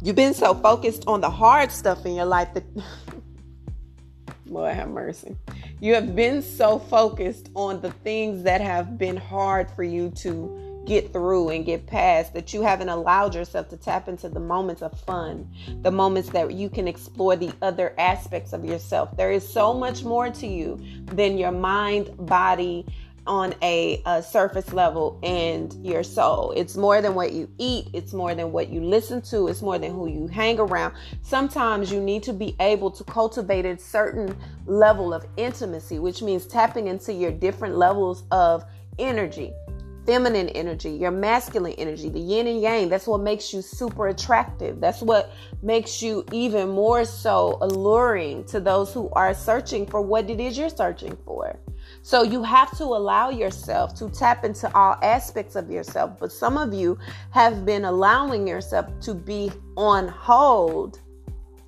You've 0.04 0.16
been 0.16 0.34
so 0.34 0.52
focused 0.52 1.04
on 1.06 1.22
the 1.22 1.30
hard 1.30 1.72
stuff 1.72 2.04
in 2.04 2.14
your 2.14 2.26
life 2.26 2.52
that, 2.52 2.64
Lord 4.46 4.74
have 4.74 4.90
mercy. 4.90 5.34
You 5.80 5.94
have 5.94 6.14
been 6.14 6.42
so 6.42 6.78
focused 6.78 7.48
on 7.54 7.80
the 7.80 7.90
things 7.90 8.42
that 8.42 8.60
have 8.60 8.98
been 8.98 9.16
hard 9.16 9.70
for 9.70 9.82
you 9.82 10.10
to 10.16 10.82
get 10.84 11.10
through 11.10 11.48
and 11.48 11.64
get 11.64 11.86
past 11.86 12.34
that 12.34 12.52
you 12.52 12.60
haven't 12.60 12.90
allowed 12.90 13.34
yourself 13.34 13.70
to 13.70 13.78
tap 13.78 14.06
into 14.06 14.28
the 14.28 14.40
moments 14.40 14.82
of 14.82 14.92
fun, 15.00 15.50
the 15.80 15.90
moments 15.90 16.28
that 16.28 16.52
you 16.52 16.68
can 16.68 16.86
explore 16.86 17.34
the 17.34 17.50
other 17.62 17.94
aspects 17.98 18.52
of 18.52 18.62
yourself. 18.62 19.16
There 19.16 19.32
is 19.32 19.48
so 19.48 19.72
much 19.72 20.04
more 20.04 20.28
to 20.28 20.46
you 20.46 20.78
than 21.06 21.38
your 21.38 21.52
mind, 21.52 22.14
body, 22.26 22.84
on 23.26 23.54
a, 23.62 24.02
a, 24.06 24.22
surface 24.22 24.72
level 24.72 25.18
and 25.22 25.74
your 25.84 26.02
soul. 26.02 26.52
It's 26.52 26.76
more 26.76 27.00
than 27.00 27.14
what 27.14 27.32
you 27.32 27.48
eat, 27.58 27.88
it's 27.92 28.12
more 28.12 28.34
than 28.34 28.52
what 28.52 28.68
you 28.68 28.80
listen 28.80 29.22
to, 29.22 29.48
it's 29.48 29.62
more 29.62 29.78
than 29.78 29.92
who 29.92 30.08
you 30.08 30.26
hang 30.26 30.58
around. 30.58 30.94
Sometimes 31.22 31.90
you 31.90 32.00
need 32.00 32.22
to 32.24 32.32
be 32.32 32.54
able 32.60 32.90
to 32.90 33.04
cultivate 33.04 33.64
a 33.64 33.78
certain 33.78 34.36
level 34.66 35.14
of 35.14 35.24
intimacy, 35.36 35.98
which 35.98 36.22
means 36.22 36.46
tapping 36.46 36.88
into 36.88 37.12
your 37.12 37.30
different 37.32 37.76
levels 37.76 38.24
of 38.30 38.64
energy. 38.98 39.52
Feminine 40.06 40.50
energy, 40.50 40.90
your 40.90 41.10
masculine 41.10 41.72
energy, 41.78 42.10
the 42.10 42.20
yin 42.20 42.46
and 42.46 42.60
yang. 42.60 42.90
That's 42.90 43.06
what 43.06 43.22
makes 43.22 43.54
you 43.54 43.62
super 43.62 44.08
attractive. 44.08 44.78
That's 44.78 45.00
what 45.00 45.32
makes 45.62 46.02
you 46.02 46.26
even 46.30 46.68
more 46.68 47.06
so 47.06 47.56
alluring 47.62 48.44
to 48.46 48.60
those 48.60 48.92
who 48.92 49.08
are 49.12 49.32
searching 49.32 49.86
for 49.86 50.02
what 50.02 50.28
it 50.28 50.40
is 50.40 50.58
you're 50.58 50.68
searching 50.68 51.16
for. 51.24 51.58
So 52.04 52.22
you 52.22 52.42
have 52.42 52.76
to 52.76 52.84
allow 52.84 53.30
yourself 53.30 53.94
to 53.94 54.10
tap 54.10 54.44
into 54.44 54.70
all 54.76 54.98
aspects 55.00 55.56
of 55.56 55.70
yourself. 55.70 56.18
But 56.20 56.32
some 56.32 56.58
of 56.58 56.74
you 56.74 56.98
have 57.30 57.64
been 57.64 57.86
allowing 57.86 58.46
yourself 58.46 58.88
to 59.00 59.14
be 59.14 59.50
on 59.78 60.08
hold 60.08 61.00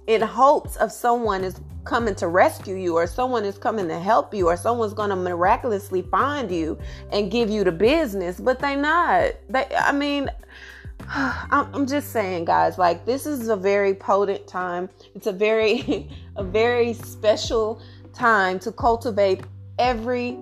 in 0.06 0.20
hopes 0.20 0.76
of 0.76 0.92
someone 0.92 1.42
is 1.42 1.58
coming 1.86 2.14
to 2.16 2.28
rescue 2.28 2.74
you 2.74 2.96
or 2.96 3.06
someone 3.06 3.46
is 3.46 3.56
coming 3.56 3.88
to 3.88 3.98
help 3.98 4.34
you 4.34 4.48
or 4.48 4.58
someone's 4.58 4.92
going 4.92 5.08
to 5.08 5.16
miraculously 5.16 6.02
find 6.02 6.52
you 6.52 6.78
and 7.12 7.30
give 7.30 7.48
you 7.48 7.64
the 7.64 7.72
business 7.72 8.38
but 8.38 8.58
they 8.58 8.74
not 8.76 9.30
they 9.48 9.64
i 9.78 9.92
mean 9.92 10.28
i'm 11.08 11.86
just 11.86 12.12
saying 12.12 12.44
guys 12.44 12.76
like 12.76 13.04
this 13.06 13.24
is 13.24 13.48
a 13.48 13.56
very 13.56 13.94
potent 13.94 14.44
time 14.48 14.88
it's 15.14 15.28
a 15.28 15.32
very 15.32 16.08
a 16.36 16.42
very 16.42 16.92
special 16.92 17.80
time 18.12 18.58
to 18.58 18.72
cultivate 18.72 19.42
every 19.78 20.38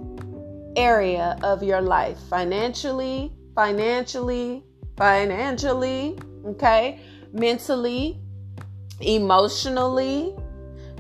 area 0.77 1.39
of 1.43 1.63
your 1.63 1.81
life 1.81 2.19
financially, 2.29 3.33
financially, 3.55 4.65
financially, 4.97 6.19
okay, 6.47 7.01
mentally, 7.33 8.19
emotionally, 9.01 10.35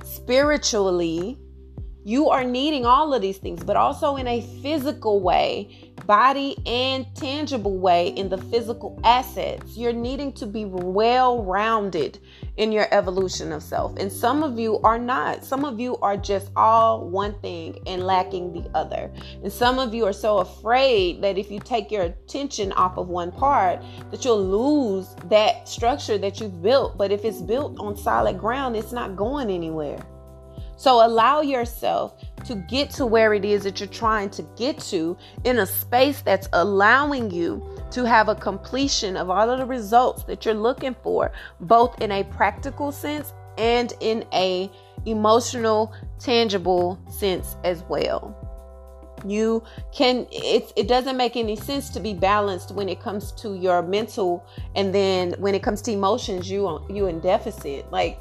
spiritually. 0.04 1.38
You 2.06 2.28
are 2.28 2.44
needing 2.44 2.84
all 2.84 3.14
of 3.14 3.22
these 3.22 3.38
things, 3.38 3.64
but 3.64 3.76
also 3.76 4.16
in 4.16 4.26
a 4.26 4.42
physical 4.62 5.20
way, 5.20 5.94
body 6.06 6.54
and 6.66 7.06
tangible 7.14 7.78
way 7.78 8.08
in 8.08 8.28
the 8.28 8.36
physical 8.36 9.00
assets. 9.04 9.76
You're 9.76 9.94
needing 9.94 10.32
to 10.34 10.46
be 10.46 10.66
well 10.66 11.42
rounded 11.42 12.18
in 12.56 12.72
your 12.72 12.86
evolution 12.92 13.52
of 13.52 13.62
self. 13.62 13.96
And 13.98 14.10
some 14.10 14.42
of 14.42 14.58
you 14.58 14.78
are 14.80 14.98
not. 14.98 15.44
Some 15.44 15.64
of 15.64 15.80
you 15.80 15.96
are 15.98 16.16
just 16.16 16.50
all 16.56 17.08
one 17.08 17.38
thing 17.40 17.78
and 17.86 18.04
lacking 18.04 18.52
the 18.52 18.68
other. 18.76 19.10
And 19.42 19.52
some 19.52 19.78
of 19.78 19.94
you 19.94 20.04
are 20.06 20.12
so 20.12 20.38
afraid 20.38 21.22
that 21.22 21.38
if 21.38 21.50
you 21.50 21.58
take 21.58 21.90
your 21.90 22.02
attention 22.02 22.72
off 22.72 22.96
of 22.96 23.08
one 23.08 23.32
part, 23.32 23.82
that 24.10 24.24
you'll 24.24 24.44
lose 24.44 25.14
that 25.28 25.68
structure 25.68 26.18
that 26.18 26.40
you've 26.40 26.62
built. 26.62 26.96
But 26.96 27.10
if 27.10 27.24
it's 27.24 27.40
built 27.40 27.78
on 27.80 27.96
solid 27.96 28.38
ground, 28.38 28.76
it's 28.76 28.92
not 28.92 29.16
going 29.16 29.50
anywhere. 29.50 29.98
So 30.76 31.06
allow 31.06 31.40
yourself 31.40 32.14
to 32.46 32.54
get 32.54 32.90
to 32.90 33.06
where 33.06 33.32
it 33.34 33.44
is 33.44 33.64
that 33.64 33.80
you're 33.80 33.88
trying 33.88 34.30
to 34.30 34.42
get 34.56 34.78
to 34.80 35.16
in 35.44 35.58
a 35.58 35.66
space 35.66 36.20
that's 36.22 36.48
allowing 36.52 37.30
you 37.30 37.66
to 37.92 38.04
have 38.04 38.28
a 38.28 38.34
completion 38.34 39.16
of 39.16 39.30
all 39.30 39.48
of 39.48 39.58
the 39.58 39.66
results 39.66 40.24
that 40.24 40.44
you're 40.44 40.54
looking 40.54 40.96
for, 41.02 41.32
both 41.60 42.00
in 42.00 42.10
a 42.12 42.24
practical 42.24 42.92
sense 42.92 43.32
and 43.56 43.92
in 44.00 44.24
a 44.32 44.70
emotional, 45.06 45.92
tangible 46.18 46.98
sense 47.08 47.56
as 47.64 47.82
well. 47.88 48.36
You 49.24 49.62
can 49.92 50.26
it 50.30 50.70
it 50.76 50.86
doesn't 50.86 51.16
make 51.16 51.34
any 51.36 51.56
sense 51.56 51.88
to 51.90 52.00
be 52.00 52.12
balanced 52.12 52.72
when 52.72 52.90
it 52.90 53.00
comes 53.00 53.32
to 53.32 53.54
your 53.54 53.80
mental 53.80 54.44
and 54.74 54.94
then 54.94 55.32
when 55.38 55.54
it 55.54 55.62
comes 55.62 55.80
to 55.82 55.92
emotions 55.92 56.50
you 56.50 56.84
you 56.90 57.06
in 57.06 57.20
deficit. 57.20 57.90
Like 57.90 58.18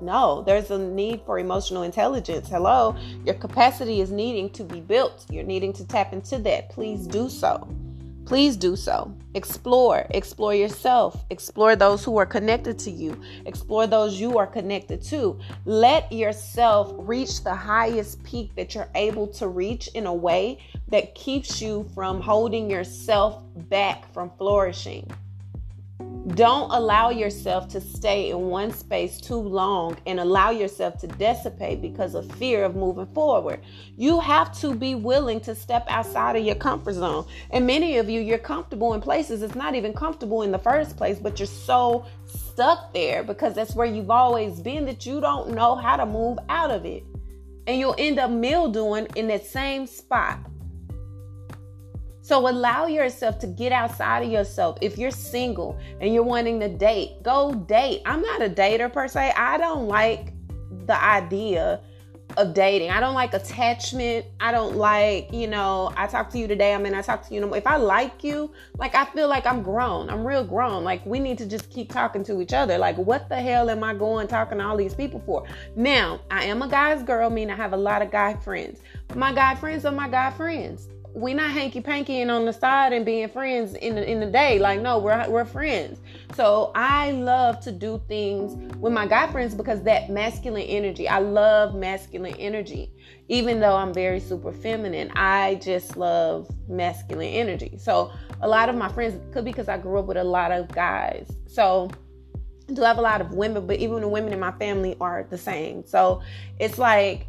no, 0.00 0.42
there's 0.42 0.70
a 0.70 0.78
need 0.78 1.22
for 1.24 1.38
emotional 1.38 1.82
intelligence. 1.82 2.48
Hello, 2.48 2.96
your 3.24 3.34
capacity 3.34 4.00
is 4.00 4.10
needing 4.10 4.50
to 4.50 4.64
be 4.64 4.80
built. 4.80 5.26
You're 5.30 5.44
needing 5.44 5.72
to 5.74 5.86
tap 5.86 6.12
into 6.12 6.38
that. 6.38 6.70
Please 6.70 7.06
do 7.06 7.28
so. 7.28 7.68
Please 8.26 8.56
do 8.56 8.74
so. 8.74 9.14
Explore, 9.34 10.04
explore 10.10 10.52
yourself, 10.52 11.24
explore 11.30 11.76
those 11.76 12.04
who 12.04 12.16
are 12.16 12.26
connected 12.26 12.76
to 12.80 12.90
you, 12.90 13.20
explore 13.44 13.86
those 13.86 14.20
you 14.20 14.36
are 14.36 14.48
connected 14.48 15.00
to. 15.02 15.38
Let 15.64 16.10
yourself 16.10 16.92
reach 16.96 17.44
the 17.44 17.54
highest 17.54 18.24
peak 18.24 18.56
that 18.56 18.74
you're 18.74 18.90
able 18.96 19.28
to 19.28 19.46
reach 19.46 19.86
in 19.94 20.06
a 20.06 20.14
way 20.14 20.58
that 20.88 21.14
keeps 21.14 21.62
you 21.62 21.88
from 21.94 22.20
holding 22.20 22.68
yourself 22.68 23.44
back 23.68 24.12
from 24.12 24.32
flourishing. 24.36 25.08
Don't 26.34 26.72
allow 26.72 27.10
yourself 27.10 27.68
to 27.68 27.80
stay 27.80 28.30
in 28.30 28.48
one 28.48 28.72
space 28.72 29.20
too 29.20 29.36
long 29.36 29.96
and 30.06 30.18
allow 30.18 30.50
yourself 30.50 30.98
to 30.98 31.06
dissipate 31.06 31.80
because 31.80 32.16
of 32.16 32.28
fear 32.32 32.64
of 32.64 32.74
moving 32.74 33.06
forward. 33.14 33.60
You 33.96 34.18
have 34.18 34.52
to 34.60 34.74
be 34.74 34.96
willing 34.96 35.38
to 35.42 35.54
step 35.54 35.84
outside 35.88 36.34
of 36.34 36.44
your 36.44 36.56
comfort 36.56 36.94
zone. 36.94 37.26
And 37.50 37.64
many 37.64 37.98
of 37.98 38.10
you, 38.10 38.20
you're 38.20 38.38
comfortable 38.38 38.94
in 38.94 39.00
places 39.00 39.40
it's 39.40 39.54
not 39.54 39.76
even 39.76 39.92
comfortable 39.92 40.42
in 40.42 40.50
the 40.50 40.58
first 40.58 40.96
place, 40.96 41.20
but 41.20 41.38
you're 41.38 41.46
so 41.46 42.04
stuck 42.26 42.92
there 42.92 43.22
because 43.22 43.54
that's 43.54 43.76
where 43.76 43.86
you've 43.86 44.10
always 44.10 44.58
been 44.58 44.84
that 44.86 45.06
you 45.06 45.20
don't 45.20 45.50
know 45.50 45.76
how 45.76 45.96
to 45.96 46.06
move 46.06 46.38
out 46.48 46.72
of 46.72 46.84
it. 46.84 47.04
And 47.68 47.78
you'll 47.78 47.94
end 47.98 48.18
up 48.18 48.32
mildewing 48.32 49.06
in 49.14 49.28
that 49.28 49.46
same 49.46 49.86
spot. 49.86 50.40
So 52.26 52.48
allow 52.48 52.86
yourself 52.86 53.38
to 53.38 53.46
get 53.46 53.70
outside 53.70 54.24
of 54.24 54.32
yourself. 54.32 54.78
If 54.80 54.98
you're 54.98 55.12
single 55.12 55.78
and 56.00 56.12
you're 56.12 56.24
wanting 56.24 56.58
to 56.58 56.68
date, 56.68 57.22
go 57.22 57.54
date. 57.54 58.02
I'm 58.04 58.20
not 58.20 58.42
a 58.42 58.48
dater 58.48 58.92
per 58.92 59.06
se. 59.06 59.32
I 59.36 59.56
don't 59.58 59.86
like 59.86 60.32
the 60.86 61.00
idea 61.00 61.80
of 62.36 62.52
dating. 62.52 62.90
I 62.90 62.98
don't 62.98 63.14
like 63.14 63.32
attachment. 63.32 64.26
I 64.40 64.50
don't 64.50 64.74
like, 64.74 65.32
you 65.32 65.46
know, 65.46 65.92
I 65.96 66.08
talk 66.08 66.28
to 66.30 66.38
you 66.38 66.48
today, 66.48 66.74
I 66.74 66.78
mean 66.78 66.94
I 66.94 67.02
talk 67.02 67.24
to 67.28 67.32
you. 67.32 67.40
no 67.40 67.46
more. 67.46 67.58
If 67.58 67.66
I 67.68 67.76
like 67.76 68.24
you, 68.24 68.50
like 68.76 68.96
I 68.96 69.04
feel 69.04 69.28
like 69.28 69.46
I'm 69.46 69.62
grown. 69.62 70.10
I'm 70.10 70.26
real 70.26 70.42
grown. 70.42 70.82
Like 70.82 71.06
we 71.06 71.20
need 71.20 71.38
to 71.38 71.46
just 71.46 71.70
keep 71.70 71.92
talking 71.92 72.24
to 72.24 72.40
each 72.40 72.52
other. 72.52 72.76
Like 72.76 72.96
what 72.96 73.28
the 73.28 73.36
hell 73.36 73.70
am 73.70 73.84
I 73.84 73.94
going 73.94 74.26
talking 74.26 74.58
to 74.58 74.64
all 74.64 74.76
these 74.76 74.94
people 74.94 75.22
for? 75.24 75.44
Now, 75.76 76.20
I 76.32 76.46
am 76.46 76.60
a 76.60 76.66
guy's 76.66 77.04
girl, 77.04 77.30
meaning 77.30 77.52
I 77.52 77.56
have 77.56 77.72
a 77.72 77.76
lot 77.76 78.02
of 78.02 78.10
guy 78.10 78.34
friends. 78.34 78.80
My 79.14 79.32
guy 79.32 79.54
friends 79.54 79.84
are 79.84 79.92
my 79.92 80.08
guy 80.08 80.32
friends 80.32 80.88
we 81.16 81.32
not 81.32 81.50
hanky 81.50 81.80
pankying 81.80 82.30
on 82.30 82.44
the 82.44 82.52
side 82.52 82.92
and 82.92 83.06
being 83.06 83.26
friends 83.30 83.74
in 83.76 83.94
the 83.94 84.08
in 84.08 84.20
the 84.20 84.26
day. 84.26 84.58
Like, 84.58 84.82
no, 84.82 84.98
we're 84.98 85.26
we're 85.30 85.46
friends. 85.46 85.98
So 86.34 86.72
I 86.74 87.12
love 87.12 87.58
to 87.60 87.72
do 87.72 88.02
things 88.06 88.54
with 88.76 88.92
my 88.92 89.06
guy 89.06 89.32
friends 89.32 89.54
because 89.54 89.82
that 89.84 90.10
masculine 90.10 90.64
energy. 90.64 91.08
I 91.08 91.20
love 91.20 91.74
masculine 91.74 92.34
energy. 92.38 92.92
Even 93.28 93.60
though 93.60 93.74
I'm 93.74 93.94
very 93.94 94.20
super 94.20 94.52
feminine, 94.52 95.10
I 95.16 95.54
just 95.54 95.96
love 95.96 96.50
masculine 96.68 97.30
energy. 97.30 97.78
So 97.78 98.12
a 98.42 98.46
lot 98.46 98.68
of 98.68 98.76
my 98.76 98.90
friends 98.90 99.18
could 99.32 99.46
be 99.46 99.52
because 99.52 99.70
I 99.70 99.78
grew 99.78 99.98
up 99.98 100.04
with 100.04 100.18
a 100.18 100.24
lot 100.24 100.52
of 100.52 100.68
guys. 100.68 101.32
So 101.46 101.90
I 102.68 102.74
do 102.74 102.82
have 102.82 102.98
a 102.98 103.02
lot 103.02 103.22
of 103.22 103.32
women, 103.32 103.66
but 103.66 103.78
even 103.78 104.02
the 104.02 104.08
women 104.08 104.34
in 104.34 104.38
my 104.38 104.52
family 104.52 104.96
are 105.00 105.26
the 105.30 105.38
same. 105.38 105.86
So 105.86 106.20
it's 106.60 106.76
like 106.76 107.26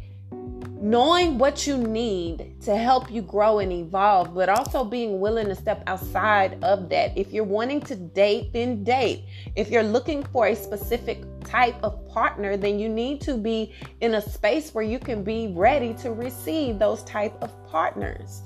knowing 0.80 1.38
what 1.38 1.66
you 1.66 1.76
need 1.76 2.54
to 2.62 2.76
help 2.76 3.10
you 3.10 3.22
grow 3.22 3.58
and 3.58 3.72
evolve, 3.72 4.34
but 4.34 4.48
also 4.48 4.84
being 4.84 5.20
willing 5.20 5.46
to 5.46 5.54
step 5.54 5.82
outside 5.86 6.62
of 6.62 6.88
that. 6.88 7.16
If 7.16 7.32
you're 7.32 7.44
wanting 7.44 7.80
to 7.82 7.96
date, 7.96 8.52
then 8.52 8.84
date. 8.84 9.24
If 9.56 9.70
you're 9.70 9.82
looking 9.82 10.22
for 10.22 10.46
a 10.46 10.54
specific 10.54 11.24
type 11.44 11.76
of 11.82 12.08
partner, 12.08 12.56
then 12.56 12.78
you 12.78 12.88
need 12.88 13.20
to 13.22 13.36
be 13.36 13.72
in 14.00 14.14
a 14.14 14.22
space 14.22 14.72
where 14.72 14.84
you 14.84 14.98
can 14.98 15.24
be 15.24 15.48
ready 15.48 15.94
to 15.94 16.12
receive 16.12 16.78
those 16.78 17.02
type 17.04 17.34
of 17.42 17.52
partners. 17.68 18.42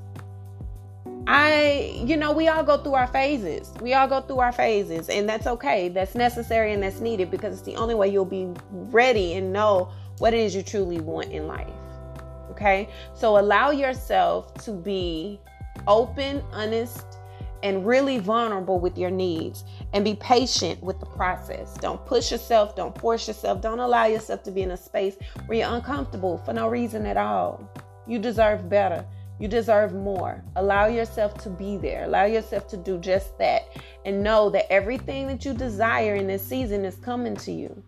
I, 1.27 2.03
you 2.05 2.17
know, 2.17 2.33
we 2.33 2.49
all 2.49 2.65
go 2.65 2.79
through 2.79 2.95
our 2.95 3.07
phases. 3.07 3.73
We 3.81 3.95
all 3.95 4.09
go 4.09 4.23
through 4.23 4.41
our 4.41 4.53
phases, 4.53 5.09
and 5.09 5.29
that's 5.29 5.47
okay. 5.47 5.89
That's 5.89 6.15
necessary 6.15 6.73
and 6.73 6.83
that's 6.83 7.01
needed 7.01 7.31
because 7.31 7.59
it's 7.59 7.67
the 7.67 7.77
only 7.77 7.95
way 7.95 8.09
you'll 8.09 8.25
be 8.25 8.49
ready 8.71 9.35
and 9.35 9.53
know 9.53 9.93
what 10.19 10.35
it 10.35 10.41
is 10.41 10.55
you 10.55 10.63
truly 10.63 11.01
want 11.01 11.31
in 11.31 11.47
life. 11.47 11.69
Okay. 12.63 12.89
So 13.13 13.39
allow 13.39 13.73
yourself 13.73 14.55
to 14.63 14.71
be 14.71 15.41
open, 15.89 16.45
honest, 16.53 17.05
and 17.65 17.85
really 17.85 18.19
vulnerable 18.19 18.79
with 18.79 18.97
your 18.97 19.11
needs 19.11 19.65
and 19.93 20.05
be 20.05 20.15
patient 20.15 20.81
with 20.81 21.01
the 21.01 21.07
process. 21.07 21.75
Don't 21.81 22.07
push 22.07 22.31
yourself, 22.31 22.77
don't 22.77 22.97
force 22.97 23.27
yourself, 23.27 23.61
don't 23.61 23.81
allow 23.81 24.05
yourself 24.05 24.45
to 24.45 24.53
be 24.53 24.63
in 24.63 24.71
a 24.71 24.77
space 24.77 25.17
where 25.47 25.59
you're 25.59 25.75
uncomfortable 25.75 26.39
for 26.39 26.53
no 26.53 26.69
reason 26.69 27.05
at 27.05 27.17
all. 27.17 27.69
You 28.07 28.21
deserve 28.21 28.69
better. 28.69 29.05
You 29.41 29.49
deserve 29.49 29.93
more. 29.93 30.45
Allow 30.55 30.87
yourself 30.87 31.35
to 31.39 31.51
be 31.51 31.77
there. 31.77 32.05
Allow 32.05 32.27
yourself 32.27 32.69
to 32.69 32.77
do 32.77 32.97
just 32.97 33.37
that. 33.39 33.63
And 34.05 34.23
know 34.23 34.51
that 34.51 34.73
everything 34.73 35.27
that 35.27 35.45
you 35.45 35.53
desire 35.53 36.15
in 36.15 36.29
this 36.29 36.47
season 36.47 36.85
is 36.85 36.95
coming 36.95 37.35
to 37.39 37.51
you. 37.51 37.83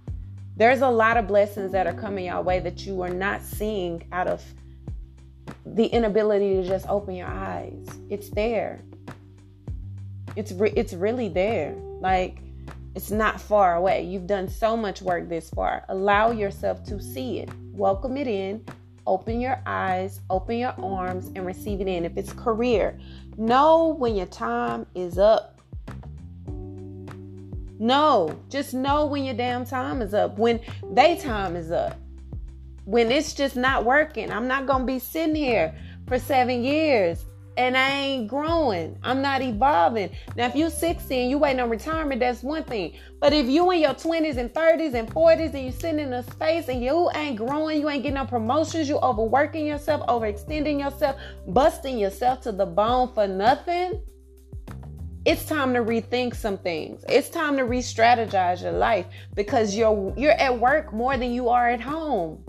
There's 0.57 0.81
a 0.81 0.89
lot 0.89 1.17
of 1.17 1.29
blessings 1.29 1.71
that 1.71 1.87
are 1.87 1.95
coming 1.95 2.25
your 2.25 2.43
way 2.43 2.59
that 2.59 2.85
you 2.87 3.03
are 3.03 3.11
not 3.11 3.41
seeing 3.41 4.05
out 4.11 4.27
of 4.27 4.43
the 5.66 5.87
inability 5.87 6.55
to 6.55 6.66
just 6.66 6.87
open 6.88 7.14
your 7.14 7.29
eyes. 7.29 7.87
It's 8.11 8.31
there. 8.31 8.83
It's 10.37 10.53
re- 10.53 10.72
it's 10.77 10.92
really 10.92 11.29
there. 11.29 11.74
Like 12.00 12.38
it's 12.94 13.11
not 13.11 13.40
far 13.40 13.77
away. 13.77 14.03
You've 14.05 14.27
done 14.27 14.48
so 14.48 14.77
much 14.77 15.03
work 15.03 15.29
this 15.29 15.50
far. 15.50 15.85
Allow 15.88 16.31
yourself 16.31 16.85
to 16.85 17.00
see 17.00 17.40
it. 17.40 17.48
Welcome 17.72 18.16
it 18.16 18.29
in. 18.29 18.64
Open 19.07 19.40
your 19.40 19.61
eyes, 19.66 20.20
open 20.31 20.57
your 20.57 20.74
arms, 20.83 21.27
and 21.35 21.44
receive 21.44 21.81
it 21.81 21.88
in. 21.88 22.05
If 22.05 22.16
it's 22.16 22.33
career, 22.33 22.98
know 23.37 23.88
when 23.98 24.16
your 24.16 24.27
time 24.27 24.87
is 24.94 25.18
up. 25.18 25.61
No, 27.79 28.38
just 28.48 28.72
know 28.72 29.05
when 29.05 29.24
your 29.24 29.35
damn 29.35 29.66
time 29.66 30.00
is 30.00 30.14
up. 30.14 30.38
When 30.38 30.61
they 30.90 31.16
time 31.16 31.55
is 31.57 31.70
up. 31.70 31.98
When 32.85 33.11
it's 33.11 33.35
just 33.35 33.57
not 33.57 33.85
working. 33.85 34.31
I'm 34.31 34.47
not 34.47 34.66
gonna 34.66 34.85
be 34.85 34.99
sitting 34.99 35.35
here 35.35 35.75
for 36.07 36.18
seven 36.18 36.62
years 36.64 37.25
and 37.57 37.77
I 37.77 37.90
ain't 37.90 38.29
growing. 38.29 38.99
I'm 39.03 39.23
not 39.23 39.42
evolving. 39.42 40.11
Now, 40.37 40.47
if 40.47 40.57
you're 40.57 40.70
60 40.70 41.20
and 41.20 41.31
you 41.31 41.38
waiting 41.38 41.61
on 41.61 41.70
retirement, 41.70 42.20
that's 42.20 42.42
one 42.42 42.64
thing. 42.64 42.94
But 43.20 43.33
if 43.33 43.47
you 43.47 43.70
in 43.70 43.81
your 43.81 43.94
20s 43.94 44.37
and 44.37 44.53
30s 44.53 44.94
and 44.94 45.09
40s 45.09 45.55
and 45.55 45.64
you 45.64 45.73
sitting 45.73 46.01
in 46.01 46.12
a 46.12 46.23
space 46.23 46.68
and 46.68 46.83
you 46.83 47.11
ain't 47.14 47.37
growing, 47.37 47.81
you 47.81 47.88
ain't 47.88 48.03
getting 48.03 48.16
no 48.16 48.27
promotions, 48.27 48.88
you 48.88 48.99
overworking 48.99 49.66
yourself, 49.66 50.07
overextending 50.09 50.81
yourself, 50.81 51.16
busting 51.49 51.99
yourself 51.99 52.40
to 52.42 52.53
the 52.53 52.66
bone 52.66 53.12
for 53.14 53.27
nothing, 53.29 54.03
it's 55.25 55.47
time 55.47 55.73
to 55.73 55.81
rethink 55.81 56.35
some 56.35 56.59
things. 56.59 57.03
It's 57.09 57.31
time 57.31 57.57
to 57.57 57.64
re-strategize 57.64 58.62
your 58.62 58.73
life 58.73 59.07
because 59.35 59.75
you're 59.75 60.12
you're 60.18 60.33
at 60.33 60.59
work 60.59 60.92
more 60.92 61.16
than 61.16 61.33
you 61.33 61.49
are 61.49 61.70
at 61.70 61.81
home. 61.81 62.44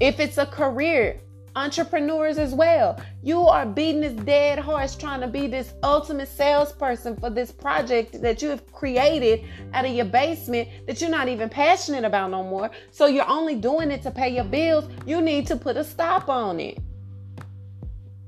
If 0.00 0.18
it's 0.20 0.38
a 0.38 0.46
career, 0.46 1.20
entrepreneurs 1.56 2.38
as 2.38 2.52
well. 2.52 3.00
You 3.22 3.42
are 3.42 3.64
beating 3.64 4.00
this 4.00 4.12
dead 4.24 4.58
horse 4.58 4.96
trying 4.96 5.20
to 5.20 5.28
be 5.28 5.46
this 5.46 5.74
ultimate 5.82 6.28
salesperson 6.28 7.16
for 7.16 7.30
this 7.30 7.52
project 7.52 8.20
that 8.22 8.42
you 8.42 8.48
have 8.48 8.70
created 8.72 9.44
out 9.72 9.84
of 9.84 9.92
your 9.92 10.06
basement 10.06 10.68
that 10.86 11.00
you're 11.00 11.10
not 11.10 11.28
even 11.28 11.48
passionate 11.48 12.04
about 12.04 12.30
no 12.30 12.42
more. 12.42 12.70
So 12.90 13.06
you're 13.06 13.28
only 13.28 13.54
doing 13.54 13.90
it 13.90 14.02
to 14.02 14.10
pay 14.10 14.34
your 14.34 14.44
bills. 14.44 14.88
You 15.06 15.20
need 15.20 15.46
to 15.46 15.56
put 15.56 15.76
a 15.76 15.84
stop 15.84 16.28
on 16.28 16.58
it. 16.58 16.78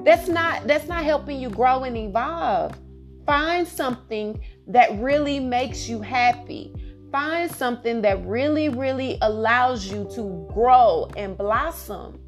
That's 0.04 0.28
not 0.28 0.68
that's 0.68 0.86
not 0.86 1.02
helping 1.02 1.40
you 1.40 1.50
grow 1.50 1.82
and 1.82 1.96
evolve. 1.96 2.78
Find 3.26 3.66
something 3.66 4.40
that 4.68 4.96
really 5.00 5.40
makes 5.40 5.88
you 5.88 6.00
happy. 6.00 6.72
Find 7.12 7.50
something 7.50 8.02
that 8.02 8.24
really 8.26 8.68
really 8.68 9.18
allows 9.22 9.86
you 9.86 10.08
to 10.14 10.48
grow 10.52 11.08
and 11.16 11.36
blossom. 11.38 12.20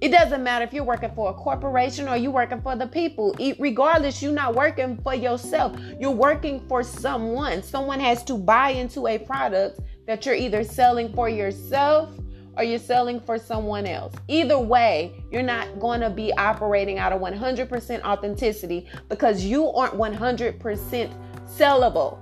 It 0.00 0.12
doesn't 0.12 0.42
matter 0.42 0.64
if 0.64 0.72
you're 0.72 0.84
working 0.84 1.10
for 1.14 1.30
a 1.30 1.34
corporation 1.34 2.08
or 2.08 2.16
you're 2.16 2.30
working 2.30 2.62
for 2.62 2.74
the 2.74 2.86
people. 2.86 3.36
Regardless, 3.58 4.22
you're 4.22 4.32
not 4.32 4.54
working 4.54 4.96
for 5.02 5.14
yourself. 5.14 5.78
You're 6.00 6.10
working 6.10 6.66
for 6.68 6.82
someone. 6.82 7.62
Someone 7.62 8.00
has 8.00 8.24
to 8.24 8.38
buy 8.38 8.70
into 8.70 9.06
a 9.06 9.18
product 9.18 9.80
that 10.06 10.24
you're 10.24 10.34
either 10.34 10.64
selling 10.64 11.12
for 11.12 11.28
yourself 11.28 12.14
or 12.56 12.64
you're 12.64 12.78
selling 12.78 13.20
for 13.20 13.38
someone 13.38 13.86
else. 13.86 14.14
Either 14.26 14.58
way, 14.58 15.22
you're 15.30 15.42
not 15.42 15.78
going 15.78 16.00
to 16.00 16.08
be 16.08 16.32
operating 16.32 16.98
out 16.98 17.12
of 17.12 17.20
100% 17.20 18.02
authenticity 18.02 18.88
because 19.10 19.44
you 19.44 19.68
aren't 19.68 19.94
100% 19.94 21.14
sellable. 21.46 22.18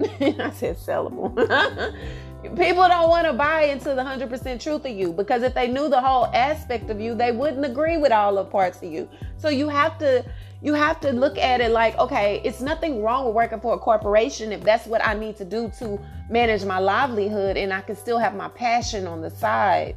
I 0.20 0.50
said 0.50 0.76
sellable. 0.76 1.34
People 2.42 2.88
don't 2.88 3.08
want 3.08 3.26
to 3.26 3.32
buy 3.32 3.64
into 3.64 3.94
the 3.94 4.02
100% 4.02 4.62
truth 4.62 4.84
of 4.84 4.92
you 4.92 5.12
because 5.12 5.42
if 5.42 5.54
they 5.54 5.66
knew 5.66 5.88
the 5.88 6.00
whole 6.00 6.26
aspect 6.26 6.88
of 6.88 7.00
you, 7.00 7.16
they 7.16 7.32
wouldn't 7.32 7.64
agree 7.64 7.96
with 7.96 8.12
all 8.12 8.36
the 8.36 8.44
parts 8.44 8.78
of 8.78 8.92
you. 8.92 9.08
So 9.38 9.48
you 9.48 9.68
have 9.68 9.98
to 9.98 10.24
you 10.60 10.74
have 10.74 11.00
to 11.00 11.12
look 11.12 11.38
at 11.38 11.60
it 11.60 11.70
like, 11.70 11.96
okay, 11.98 12.40
it's 12.44 12.60
nothing 12.60 13.02
wrong 13.02 13.26
with 13.26 13.34
working 13.34 13.60
for 13.60 13.74
a 13.74 13.78
corporation 13.78 14.50
if 14.50 14.62
that's 14.62 14.86
what 14.86 15.04
I 15.06 15.14
need 15.14 15.36
to 15.36 15.44
do 15.44 15.70
to 15.78 16.00
manage 16.28 16.64
my 16.64 16.78
livelihood 16.78 17.56
and 17.56 17.72
I 17.72 17.80
can 17.80 17.94
still 17.94 18.18
have 18.18 18.34
my 18.34 18.48
passion 18.48 19.06
on 19.06 19.20
the 19.20 19.30
side. 19.30 19.96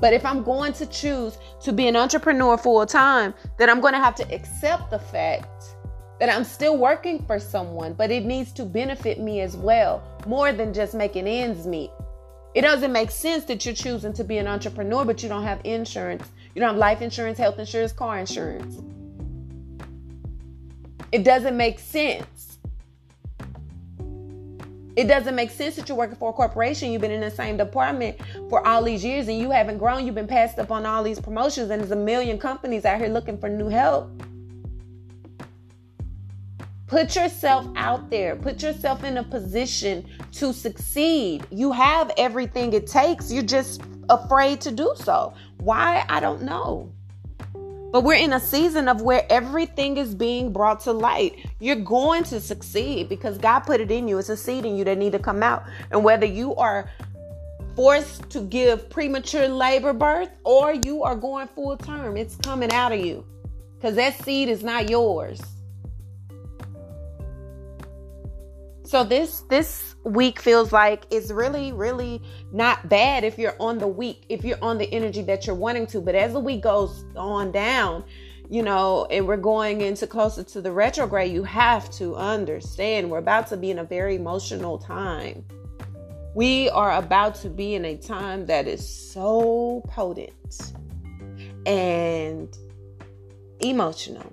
But 0.00 0.12
if 0.12 0.24
I'm 0.24 0.42
going 0.42 0.72
to 0.74 0.86
choose 0.86 1.38
to 1.60 1.72
be 1.72 1.88
an 1.88 1.96
entrepreneur 1.96 2.56
full 2.56 2.84
time, 2.86 3.34
then 3.58 3.70
I'm 3.70 3.80
going 3.80 3.94
to 3.94 4.00
have 4.00 4.14
to 4.16 4.34
accept 4.34 4.90
the 4.90 4.98
fact 4.98 5.75
that 6.18 6.28
I'm 6.28 6.44
still 6.44 6.76
working 6.76 7.24
for 7.26 7.38
someone, 7.38 7.92
but 7.92 8.10
it 8.10 8.24
needs 8.24 8.52
to 8.52 8.64
benefit 8.64 9.20
me 9.20 9.40
as 9.40 9.56
well, 9.56 10.02
more 10.26 10.52
than 10.52 10.72
just 10.72 10.94
making 10.94 11.26
ends 11.26 11.66
meet. 11.66 11.90
It 12.54 12.62
doesn't 12.62 12.92
make 12.92 13.10
sense 13.10 13.44
that 13.44 13.66
you're 13.66 13.74
choosing 13.74 14.14
to 14.14 14.24
be 14.24 14.38
an 14.38 14.46
entrepreneur, 14.46 15.04
but 15.04 15.22
you 15.22 15.28
don't 15.28 15.42
have 15.42 15.60
insurance. 15.64 16.26
You 16.54 16.60
don't 16.60 16.70
have 16.70 16.78
life 16.78 17.02
insurance, 17.02 17.36
health 17.36 17.58
insurance, 17.58 17.92
car 17.92 18.18
insurance. 18.18 18.80
It 21.12 21.22
doesn't 21.22 21.56
make 21.56 21.78
sense. 21.78 22.58
It 24.96 25.08
doesn't 25.08 25.34
make 25.34 25.50
sense 25.50 25.76
that 25.76 25.90
you're 25.90 25.98
working 25.98 26.16
for 26.16 26.30
a 26.30 26.32
corporation. 26.32 26.90
You've 26.90 27.02
been 27.02 27.10
in 27.10 27.20
the 27.20 27.30
same 27.30 27.58
department 27.58 28.18
for 28.48 28.66
all 28.66 28.82
these 28.82 29.04
years 29.04 29.28
and 29.28 29.38
you 29.38 29.50
haven't 29.50 29.76
grown. 29.76 30.06
You've 30.06 30.14
been 30.14 30.26
passed 30.26 30.58
up 30.58 30.70
on 30.70 30.86
all 30.86 31.02
these 31.04 31.20
promotions, 31.20 31.70
and 31.70 31.82
there's 31.82 31.90
a 31.90 31.96
million 31.96 32.38
companies 32.38 32.86
out 32.86 32.98
here 32.98 33.08
looking 33.08 33.36
for 33.36 33.50
new 33.50 33.68
help. 33.68 34.10
Put 36.86 37.16
yourself 37.16 37.66
out 37.74 38.10
there. 38.10 38.36
Put 38.36 38.62
yourself 38.62 39.02
in 39.02 39.16
a 39.16 39.24
position 39.24 40.06
to 40.32 40.52
succeed. 40.52 41.44
You 41.50 41.72
have 41.72 42.12
everything 42.16 42.72
it 42.72 42.86
takes. 42.86 43.32
You're 43.32 43.42
just 43.42 43.82
afraid 44.08 44.60
to 44.60 44.70
do 44.70 44.92
so. 44.94 45.34
Why? 45.58 46.04
I 46.08 46.20
don't 46.20 46.42
know. 46.42 46.92
But 47.92 48.04
we're 48.04 48.14
in 48.14 48.34
a 48.34 48.40
season 48.40 48.88
of 48.88 49.02
where 49.02 49.26
everything 49.30 49.96
is 49.96 50.14
being 50.14 50.52
brought 50.52 50.80
to 50.80 50.92
light. 50.92 51.46
You're 51.58 51.76
going 51.76 52.22
to 52.24 52.40
succeed 52.40 53.08
because 53.08 53.36
God 53.38 53.60
put 53.60 53.80
it 53.80 53.90
in 53.90 54.06
you. 54.06 54.18
It's 54.18 54.28
a 54.28 54.36
seed 54.36 54.64
in 54.64 54.76
you 54.76 54.84
that 54.84 54.98
need 54.98 55.12
to 55.12 55.18
come 55.18 55.42
out. 55.42 55.64
And 55.90 56.04
whether 56.04 56.26
you 56.26 56.54
are 56.56 56.88
forced 57.74 58.30
to 58.30 58.42
give 58.42 58.88
premature 58.90 59.48
labor 59.48 59.92
birth 59.92 60.30
or 60.44 60.72
you 60.72 61.02
are 61.02 61.16
going 61.16 61.48
full 61.48 61.76
term, 61.76 62.16
it's 62.16 62.36
coming 62.36 62.70
out 62.70 62.92
of 62.92 63.00
you. 63.00 63.24
Because 63.74 63.96
that 63.96 64.22
seed 64.24 64.48
is 64.48 64.62
not 64.62 64.88
yours. 64.88 65.40
So 68.86 69.02
this 69.02 69.40
this 69.48 69.96
week 70.04 70.40
feels 70.40 70.72
like 70.72 71.06
it's 71.10 71.32
really 71.32 71.72
really 71.72 72.22
not 72.52 72.88
bad 72.88 73.24
if 73.24 73.36
you're 73.36 73.56
on 73.58 73.78
the 73.78 73.88
week, 73.88 74.24
if 74.28 74.44
you're 74.44 74.62
on 74.62 74.78
the 74.78 74.90
energy 74.94 75.22
that 75.22 75.44
you're 75.44 75.56
wanting 75.56 75.88
to, 75.88 76.00
but 76.00 76.14
as 76.14 76.34
the 76.34 76.38
week 76.38 76.62
goes 76.62 77.04
on 77.16 77.50
down, 77.50 78.04
you 78.48 78.62
know, 78.62 79.06
and 79.10 79.26
we're 79.26 79.38
going 79.38 79.80
into 79.80 80.06
closer 80.06 80.44
to 80.44 80.60
the 80.60 80.70
retrograde, 80.70 81.32
you 81.32 81.42
have 81.42 81.90
to 81.94 82.14
understand 82.14 83.10
we're 83.10 83.18
about 83.18 83.48
to 83.48 83.56
be 83.56 83.72
in 83.72 83.80
a 83.80 83.84
very 83.84 84.14
emotional 84.14 84.78
time. 84.78 85.44
We 86.36 86.70
are 86.70 86.92
about 86.92 87.34
to 87.36 87.48
be 87.48 87.74
in 87.74 87.84
a 87.86 87.96
time 87.96 88.46
that 88.46 88.68
is 88.68 88.88
so 88.88 89.82
potent 89.88 90.74
and 91.66 92.56
emotional 93.58 94.32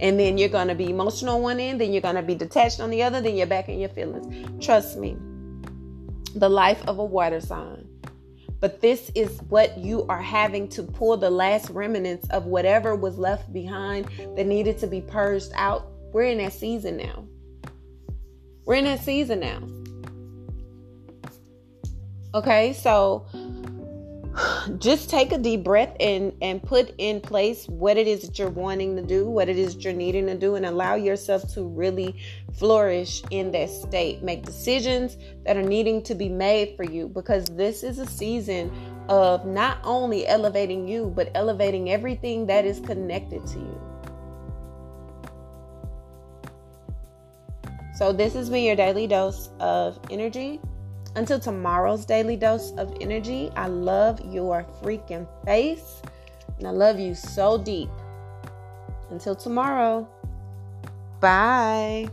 and 0.00 0.18
then 0.18 0.38
you're 0.38 0.48
going 0.48 0.68
to 0.68 0.74
be 0.74 0.90
emotional 0.90 1.36
on 1.36 1.42
one 1.42 1.60
end, 1.60 1.80
then 1.80 1.92
you're 1.92 2.02
going 2.02 2.16
to 2.16 2.22
be 2.22 2.34
detached 2.34 2.80
on 2.80 2.90
the 2.90 3.02
other, 3.02 3.20
then 3.20 3.36
you're 3.36 3.46
back 3.46 3.68
in 3.68 3.78
your 3.78 3.90
feelings. 3.90 4.64
Trust 4.64 4.98
me, 4.98 5.16
the 6.34 6.48
life 6.48 6.82
of 6.88 6.98
a 6.98 7.04
water 7.04 7.40
sign. 7.40 7.86
But 8.60 8.82
this 8.82 9.10
is 9.14 9.40
what 9.48 9.78
you 9.78 10.04
are 10.08 10.20
having 10.20 10.68
to 10.70 10.82
pull 10.82 11.16
the 11.16 11.30
last 11.30 11.70
remnants 11.70 12.28
of 12.28 12.44
whatever 12.44 12.94
was 12.94 13.16
left 13.16 13.52
behind 13.52 14.06
that 14.36 14.46
needed 14.46 14.78
to 14.78 14.86
be 14.86 15.00
purged 15.00 15.50
out. 15.54 15.86
We're 16.12 16.24
in 16.24 16.38
that 16.38 16.52
season 16.52 16.98
now. 16.98 17.24
We're 18.66 18.74
in 18.74 18.84
that 18.84 19.00
season 19.00 19.40
now. 19.40 19.62
Okay, 22.34 22.74
so 22.74 23.26
just 24.78 25.10
take 25.10 25.32
a 25.32 25.38
deep 25.38 25.64
breath 25.64 25.94
and 26.00 26.32
and 26.42 26.62
put 26.62 26.94
in 26.98 27.20
place 27.20 27.66
what 27.68 27.96
it 27.96 28.06
is 28.06 28.22
that 28.22 28.38
you're 28.38 28.50
wanting 28.50 28.96
to 28.96 29.02
do 29.02 29.28
what 29.28 29.48
it 29.48 29.58
is 29.58 29.76
you're 29.84 29.92
needing 29.92 30.26
to 30.26 30.36
do 30.36 30.54
and 30.54 30.66
allow 30.66 30.94
yourself 30.94 31.52
to 31.54 31.62
really 31.62 32.14
flourish 32.52 33.22
in 33.30 33.50
that 33.52 33.70
state. 33.70 34.22
Make 34.22 34.44
decisions 34.44 35.16
that 35.44 35.56
are 35.56 35.62
needing 35.62 36.02
to 36.04 36.14
be 36.14 36.28
made 36.28 36.76
for 36.76 36.84
you 36.84 37.08
because 37.08 37.46
this 37.46 37.82
is 37.82 37.98
a 37.98 38.06
season 38.06 38.70
of 39.08 39.46
not 39.46 39.78
only 39.84 40.26
elevating 40.26 40.86
you 40.86 41.12
but 41.14 41.30
elevating 41.34 41.90
everything 41.90 42.46
that 42.46 42.64
is 42.64 42.80
connected 42.80 43.46
to 43.46 43.58
you. 43.58 43.80
So 47.96 48.12
this 48.12 48.32
has 48.34 48.48
been 48.48 48.64
your 48.64 48.76
daily 48.76 49.06
dose 49.06 49.50
of 49.58 49.98
energy 50.10 50.60
until 51.16 51.40
tomorrow's 51.40 52.04
daily 52.04 52.36
dose 52.36 52.72
of 52.72 52.96
energy, 53.00 53.50
I 53.56 53.66
love 53.66 54.20
your 54.32 54.64
freaking 54.82 55.26
face 55.44 56.02
and 56.58 56.66
I 56.66 56.70
love 56.70 56.98
you 56.98 57.14
so 57.14 57.58
deep. 57.58 57.90
Until 59.10 59.34
tomorrow, 59.34 60.08
bye. 61.20 62.08